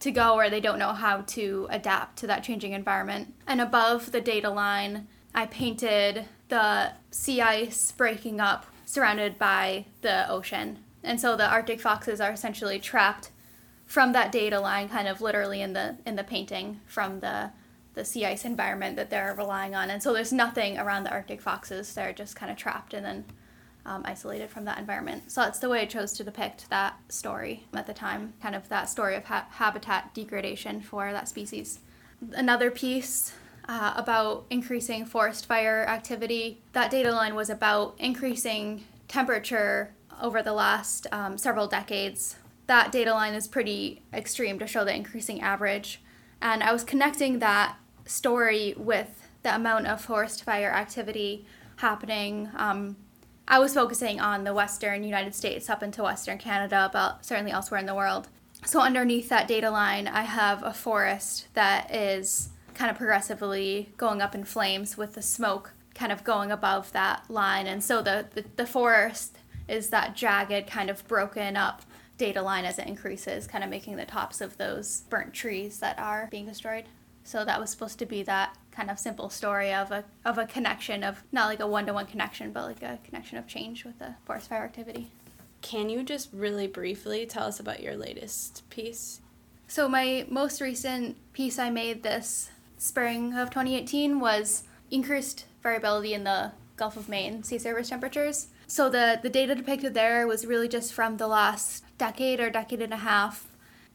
to 0.00 0.10
go 0.10 0.34
or 0.34 0.50
they 0.50 0.60
don't 0.60 0.78
know 0.78 0.92
how 0.92 1.20
to 1.22 1.68
adapt 1.70 2.18
to 2.18 2.26
that 2.26 2.42
changing 2.42 2.72
environment. 2.72 3.34
And 3.46 3.60
above 3.60 4.12
the 4.12 4.20
data 4.20 4.50
line, 4.50 5.06
I 5.34 5.46
painted 5.46 6.24
the 6.48 6.92
sea 7.10 7.40
ice 7.40 7.92
breaking 7.92 8.40
up 8.40 8.66
surrounded 8.84 9.38
by 9.38 9.86
the 10.00 10.28
ocean. 10.30 10.78
And 11.04 11.20
so 11.20 11.36
the 11.36 11.48
Arctic 11.48 11.80
foxes 11.80 12.20
are 12.20 12.32
essentially 12.32 12.78
trapped 12.78 13.30
from 13.88 14.12
that 14.12 14.30
data 14.30 14.60
line 14.60 14.88
kind 14.88 15.08
of 15.08 15.20
literally 15.20 15.60
in 15.60 15.72
the 15.72 15.96
in 16.06 16.14
the 16.14 16.22
painting 16.22 16.78
from 16.86 17.18
the 17.20 17.50
the 17.94 18.04
sea 18.04 18.24
ice 18.26 18.44
environment 18.44 18.94
that 18.94 19.10
they're 19.10 19.34
relying 19.36 19.74
on. 19.74 19.90
And 19.90 20.00
so 20.00 20.12
there's 20.12 20.32
nothing 20.32 20.78
around 20.78 21.02
the 21.02 21.10
arctic 21.10 21.40
foxes. 21.40 21.92
They're 21.92 22.12
just 22.12 22.36
kind 22.36 22.52
of 22.52 22.56
trapped 22.56 22.94
and 22.94 23.04
then 23.04 23.24
um, 23.84 24.02
isolated 24.04 24.50
from 24.50 24.66
that 24.66 24.78
environment. 24.78 25.32
So 25.32 25.40
that's 25.40 25.58
the 25.58 25.68
way 25.68 25.80
i 25.80 25.84
chose 25.86 26.12
to 26.12 26.22
depict 26.22 26.70
that 26.70 26.96
story 27.08 27.64
at 27.74 27.86
the 27.86 27.94
time 27.94 28.34
kind 28.40 28.54
of 28.54 28.68
that 28.68 28.88
story 28.88 29.16
of 29.16 29.24
ha- 29.24 29.48
habitat 29.50 30.14
degradation 30.14 30.80
for 30.80 31.10
that 31.10 31.28
species. 31.28 31.80
Another 32.34 32.70
piece 32.70 33.32
uh, 33.68 33.94
about 33.96 34.44
increasing 34.50 35.04
forest 35.04 35.46
fire 35.46 35.84
activity 35.88 36.60
that 36.74 36.90
data 36.90 37.10
line 37.12 37.34
was 37.34 37.50
about 37.50 37.94
increasing 37.98 38.84
temperature 39.08 39.94
over 40.22 40.42
the 40.42 40.52
last 40.52 41.06
um, 41.10 41.38
several 41.38 41.66
decades 41.66 42.36
that 42.68 42.92
data 42.92 43.12
line 43.12 43.34
is 43.34 43.48
pretty 43.48 44.02
extreme 44.12 44.58
to 44.60 44.66
show 44.66 44.84
the 44.84 44.94
increasing 44.94 45.40
average. 45.40 46.00
And 46.40 46.62
I 46.62 46.72
was 46.72 46.84
connecting 46.84 47.40
that 47.40 47.76
story 48.06 48.74
with 48.76 49.26
the 49.42 49.54
amount 49.54 49.86
of 49.86 50.00
forest 50.00 50.44
fire 50.44 50.70
activity 50.70 51.46
happening. 51.76 52.50
Um, 52.56 52.96
I 53.48 53.58
was 53.58 53.72
focusing 53.72 54.20
on 54.20 54.44
the 54.44 54.52
western 54.52 55.02
United 55.02 55.34
States 55.34 55.70
up 55.70 55.82
into 55.82 56.02
western 56.02 56.36
Canada, 56.36 56.90
but 56.92 57.24
certainly 57.24 57.50
elsewhere 57.50 57.80
in 57.80 57.86
the 57.86 57.94
world. 57.94 58.28
So, 58.66 58.80
underneath 58.80 59.28
that 59.30 59.48
data 59.48 59.70
line, 59.70 60.06
I 60.06 60.22
have 60.22 60.62
a 60.62 60.74
forest 60.74 61.48
that 61.54 61.94
is 61.94 62.50
kind 62.74 62.90
of 62.90 62.98
progressively 62.98 63.92
going 63.96 64.20
up 64.20 64.34
in 64.34 64.44
flames 64.44 64.98
with 64.98 65.14
the 65.14 65.22
smoke 65.22 65.72
kind 65.94 66.12
of 66.12 66.22
going 66.22 66.50
above 66.50 66.92
that 66.92 67.30
line. 67.30 67.66
And 67.66 67.82
so, 67.82 68.02
the, 68.02 68.26
the, 68.34 68.44
the 68.56 68.66
forest 68.66 69.38
is 69.68 69.90
that 69.90 70.14
jagged, 70.14 70.66
kind 70.68 70.90
of 70.90 71.06
broken 71.08 71.56
up 71.56 71.82
data 72.18 72.42
line 72.42 72.64
as 72.64 72.78
it 72.78 72.86
increases, 72.86 73.46
kind 73.46 73.64
of 73.64 73.70
making 73.70 73.96
the 73.96 74.04
tops 74.04 74.40
of 74.40 74.58
those 74.58 75.04
burnt 75.08 75.32
trees 75.32 75.78
that 75.78 75.98
are 75.98 76.28
being 76.30 76.46
destroyed. 76.46 76.84
So 77.24 77.44
that 77.44 77.60
was 77.60 77.70
supposed 77.70 77.98
to 78.00 78.06
be 78.06 78.22
that 78.24 78.56
kind 78.70 78.90
of 78.90 78.98
simple 78.98 79.30
story 79.30 79.72
of 79.72 79.90
a 79.90 80.04
of 80.24 80.38
a 80.38 80.46
connection 80.46 81.02
of 81.02 81.22
not 81.32 81.46
like 81.46 81.60
a 81.60 81.66
one 81.66 81.86
to 81.86 81.92
one 81.92 82.06
connection, 82.06 82.52
but 82.52 82.64
like 82.64 82.82
a 82.82 82.98
connection 83.04 83.38
of 83.38 83.46
change 83.46 83.84
with 83.84 83.98
the 83.98 84.14
forest 84.24 84.48
fire 84.48 84.64
activity. 84.64 85.10
Can 85.60 85.88
you 85.88 86.02
just 86.02 86.30
really 86.32 86.66
briefly 86.66 87.26
tell 87.26 87.44
us 87.44 87.60
about 87.60 87.82
your 87.82 87.96
latest 87.96 88.62
piece? 88.70 89.20
So 89.66 89.88
my 89.88 90.24
most 90.28 90.60
recent 90.60 91.16
piece 91.32 91.58
I 91.58 91.70
made 91.70 92.02
this 92.02 92.50
spring 92.78 93.34
of 93.34 93.50
2018 93.50 94.20
was 94.20 94.62
increased 94.90 95.44
variability 95.62 96.14
in 96.14 96.24
the 96.24 96.52
Gulf 96.76 96.96
of 96.96 97.08
Maine 97.08 97.42
sea 97.42 97.58
surface 97.58 97.90
temperatures. 97.90 98.48
So 98.66 98.88
the, 98.88 99.18
the 99.22 99.30
data 99.30 99.54
depicted 99.54 99.94
there 99.94 100.26
was 100.26 100.46
really 100.46 100.68
just 100.68 100.92
from 100.92 101.16
the 101.16 101.26
last 101.26 101.84
decade 101.98 102.40
or 102.40 102.50
decade 102.50 102.80
and 102.80 102.94
a 102.94 102.98
half. 102.98 103.48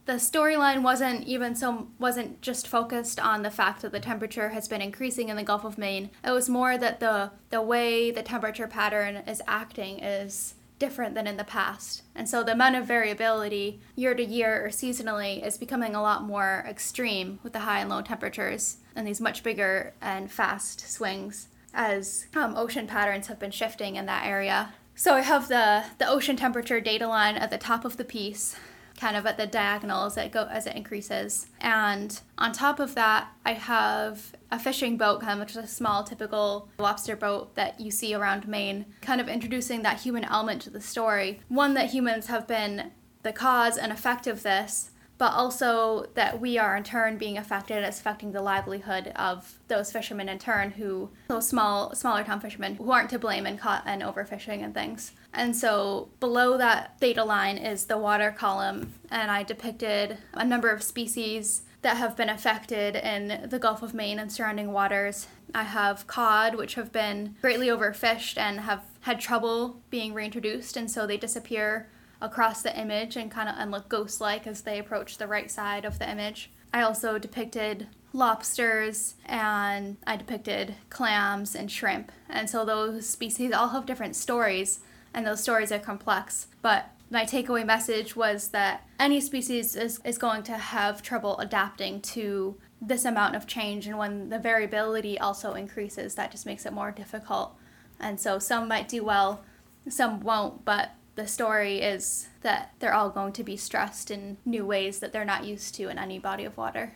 The 0.06 0.14
storyline 0.14 0.82
wasn't 0.82 1.26
even 1.26 1.54
so 1.54 1.88
wasn't 1.98 2.42
just 2.42 2.68
focused 2.68 3.18
on 3.18 3.42
the 3.42 3.50
fact 3.50 3.80
that 3.80 3.92
the 3.92 4.00
temperature 4.00 4.50
has 4.50 4.68
been 4.68 4.82
increasing 4.82 5.30
in 5.30 5.36
the 5.36 5.42
Gulf 5.42 5.64
of 5.64 5.78
Maine. 5.78 6.10
It 6.22 6.30
was 6.30 6.48
more 6.48 6.76
that 6.76 7.00
the 7.00 7.30
the 7.48 7.62
way 7.62 8.10
the 8.10 8.22
temperature 8.22 8.68
pattern 8.68 9.16
is 9.26 9.40
acting 9.46 10.00
is 10.00 10.54
different 10.78 11.14
than 11.14 11.26
in 11.26 11.36
the 11.36 11.44
past. 11.44 12.02
And 12.14 12.28
so 12.28 12.42
the 12.42 12.52
amount 12.52 12.76
of 12.76 12.84
variability 12.84 13.80
year 13.96 14.14
to 14.14 14.24
year 14.24 14.66
or 14.66 14.68
seasonally 14.68 15.44
is 15.44 15.56
becoming 15.56 15.94
a 15.94 16.02
lot 16.02 16.24
more 16.24 16.64
extreme 16.68 17.38
with 17.42 17.52
the 17.52 17.60
high 17.60 17.80
and 17.80 17.88
low 17.88 18.02
temperatures 18.02 18.78
and 18.94 19.06
these 19.06 19.20
much 19.20 19.42
bigger 19.42 19.94
and 20.02 20.30
fast 20.30 20.80
swings 20.80 21.48
as 21.72 22.26
um, 22.34 22.56
ocean 22.56 22.86
patterns 22.86 23.26
have 23.28 23.38
been 23.38 23.50
shifting 23.50 23.96
in 23.96 24.06
that 24.06 24.26
area. 24.26 24.74
So 24.96 25.14
I 25.14 25.22
have 25.22 25.48
the, 25.48 25.84
the 25.98 26.08
ocean 26.08 26.36
temperature 26.36 26.80
data 26.80 27.08
line 27.08 27.36
at 27.36 27.50
the 27.50 27.58
top 27.58 27.84
of 27.84 27.96
the 27.96 28.04
piece, 28.04 28.56
kind 28.98 29.16
of 29.16 29.26
at 29.26 29.36
the 29.36 29.46
diagonal 29.46 30.06
as 30.06 30.16
it 30.16 30.30
go 30.30 30.46
as 30.50 30.66
it 30.66 30.76
increases. 30.76 31.48
And 31.60 32.20
on 32.38 32.52
top 32.52 32.78
of 32.78 32.94
that, 32.94 33.28
I 33.44 33.54
have 33.54 34.34
a 34.52 34.58
fishing 34.58 34.96
boat, 34.96 35.20
kind 35.20 35.32
of 35.32 35.40
which 35.40 35.56
is 35.56 35.64
a 35.64 35.66
small 35.66 36.04
typical 36.04 36.68
lobster 36.78 37.16
boat 37.16 37.56
that 37.56 37.80
you 37.80 37.90
see 37.90 38.14
around 38.14 38.46
Maine, 38.46 38.86
kind 39.00 39.20
of 39.20 39.28
introducing 39.28 39.82
that 39.82 40.00
human 40.00 40.24
element 40.24 40.62
to 40.62 40.70
the 40.70 40.80
story. 40.80 41.40
One 41.48 41.74
that 41.74 41.90
humans 41.90 42.28
have 42.28 42.46
been 42.46 42.92
the 43.24 43.32
cause 43.32 43.76
and 43.76 43.90
effect 43.90 44.28
of 44.28 44.44
this, 44.44 44.90
but 45.18 45.32
also 45.32 46.06
that 46.14 46.40
we 46.40 46.58
are 46.58 46.76
in 46.76 46.82
turn 46.82 47.16
being 47.16 47.38
affected 47.38 47.82
it's 47.84 48.00
affecting 48.00 48.32
the 48.32 48.42
livelihood 48.42 49.12
of 49.16 49.58
those 49.68 49.92
fishermen 49.92 50.28
in 50.28 50.38
turn 50.38 50.70
who 50.72 51.08
those 51.28 51.48
small 51.48 51.94
smaller 51.94 52.24
town 52.24 52.40
fishermen 52.40 52.74
who 52.76 52.90
aren't 52.90 53.10
to 53.10 53.18
blame 53.18 53.46
in 53.46 53.56
caught 53.56 53.82
and 53.86 54.02
overfishing 54.02 54.64
and 54.64 54.74
things 54.74 55.12
and 55.32 55.54
so 55.54 56.08
below 56.20 56.56
that 56.56 56.98
data 57.00 57.24
line 57.24 57.58
is 57.58 57.86
the 57.86 57.98
water 57.98 58.30
column 58.30 58.92
and 59.10 59.30
i 59.30 59.42
depicted 59.42 60.18
a 60.34 60.44
number 60.44 60.70
of 60.70 60.82
species 60.82 61.62
that 61.84 61.98
have 61.98 62.16
been 62.16 62.30
affected 62.30 62.96
in 62.96 63.46
the 63.50 63.58
Gulf 63.58 63.82
of 63.82 63.92
Maine 63.92 64.18
and 64.18 64.32
surrounding 64.32 64.72
waters. 64.72 65.26
I 65.54 65.64
have 65.64 66.06
cod, 66.06 66.54
which 66.54 66.76
have 66.76 66.90
been 66.92 67.36
greatly 67.42 67.66
overfished 67.66 68.38
and 68.38 68.60
have 68.60 68.82
had 69.00 69.20
trouble 69.20 69.82
being 69.90 70.14
reintroduced, 70.14 70.78
and 70.78 70.90
so 70.90 71.06
they 71.06 71.18
disappear 71.18 71.90
across 72.20 72.62
the 72.62 72.78
image 72.78 73.16
and 73.16 73.30
kind 73.30 73.48
of 73.48 73.54
and 73.58 73.70
look 73.70 73.88
ghost 73.88 74.20
like 74.20 74.46
as 74.46 74.62
they 74.62 74.78
approach 74.78 75.18
the 75.18 75.26
right 75.26 75.50
side 75.50 75.84
of 75.84 75.98
the 75.98 76.10
image. 76.10 76.50
I 76.72 76.82
also 76.82 77.18
depicted 77.18 77.88
lobsters 78.12 79.14
and 79.26 79.96
I 80.06 80.16
depicted 80.16 80.74
clams 80.90 81.54
and 81.54 81.70
shrimp. 81.70 82.12
And 82.28 82.48
so 82.48 82.64
those 82.64 83.08
species 83.08 83.52
all 83.52 83.68
have 83.68 83.86
different 83.86 84.16
stories 84.16 84.80
and 85.12 85.26
those 85.26 85.42
stories 85.42 85.70
are 85.70 85.78
complex. 85.78 86.48
But 86.62 86.90
my 87.10 87.24
takeaway 87.24 87.64
message 87.64 88.16
was 88.16 88.48
that 88.48 88.86
any 88.98 89.20
species 89.20 89.76
is, 89.76 90.00
is 90.04 90.18
going 90.18 90.42
to 90.44 90.56
have 90.56 91.02
trouble 91.02 91.38
adapting 91.38 92.00
to 92.00 92.56
this 92.80 93.04
amount 93.04 93.36
of 93.36 93.46
change 93.46 93.86
and 93.86 93.98
when 93.98 94.28
the 94.28 94.38
variability 94.38 95.18
also 95.18 95.54
increases 95.54 96.14
that 96.14 96.30
just 96.30 96.46
makes 96.46 96.66
it 96.66 96.72
more 96.72 96.90
difficult. 96.90 97.56
And 98.00 98.20
so 98.20 98.38
some 98.38 98.68
might 98.68 98.88
do 98.88 99.04
well, 99.04 99.44
some 99.88 100.20
won't, 100.20 100.64
but 100.64 100.90
the 101.14 101.26
story 101.26 101.80
is 101.80 102.28
that 102.42 102.74
they're 102.78 102.94
all 102.94 103.10
going 103.10 103.32
to 103.34 103.44
be 103.44 103.56
stressed 103.56 104.10
in 104.10 104.36
new 104.44 104.66
ways 104.66 104.98
that 104.98 105.12
they're 105.12 105.24
not 105.24 105.44
used 105.44 105.74
to 105.76 105.88
in 105.88 105.98
any 105.98 106.18
body 106.18 106.44
of 106.44 106.56
water. 106.56 106.94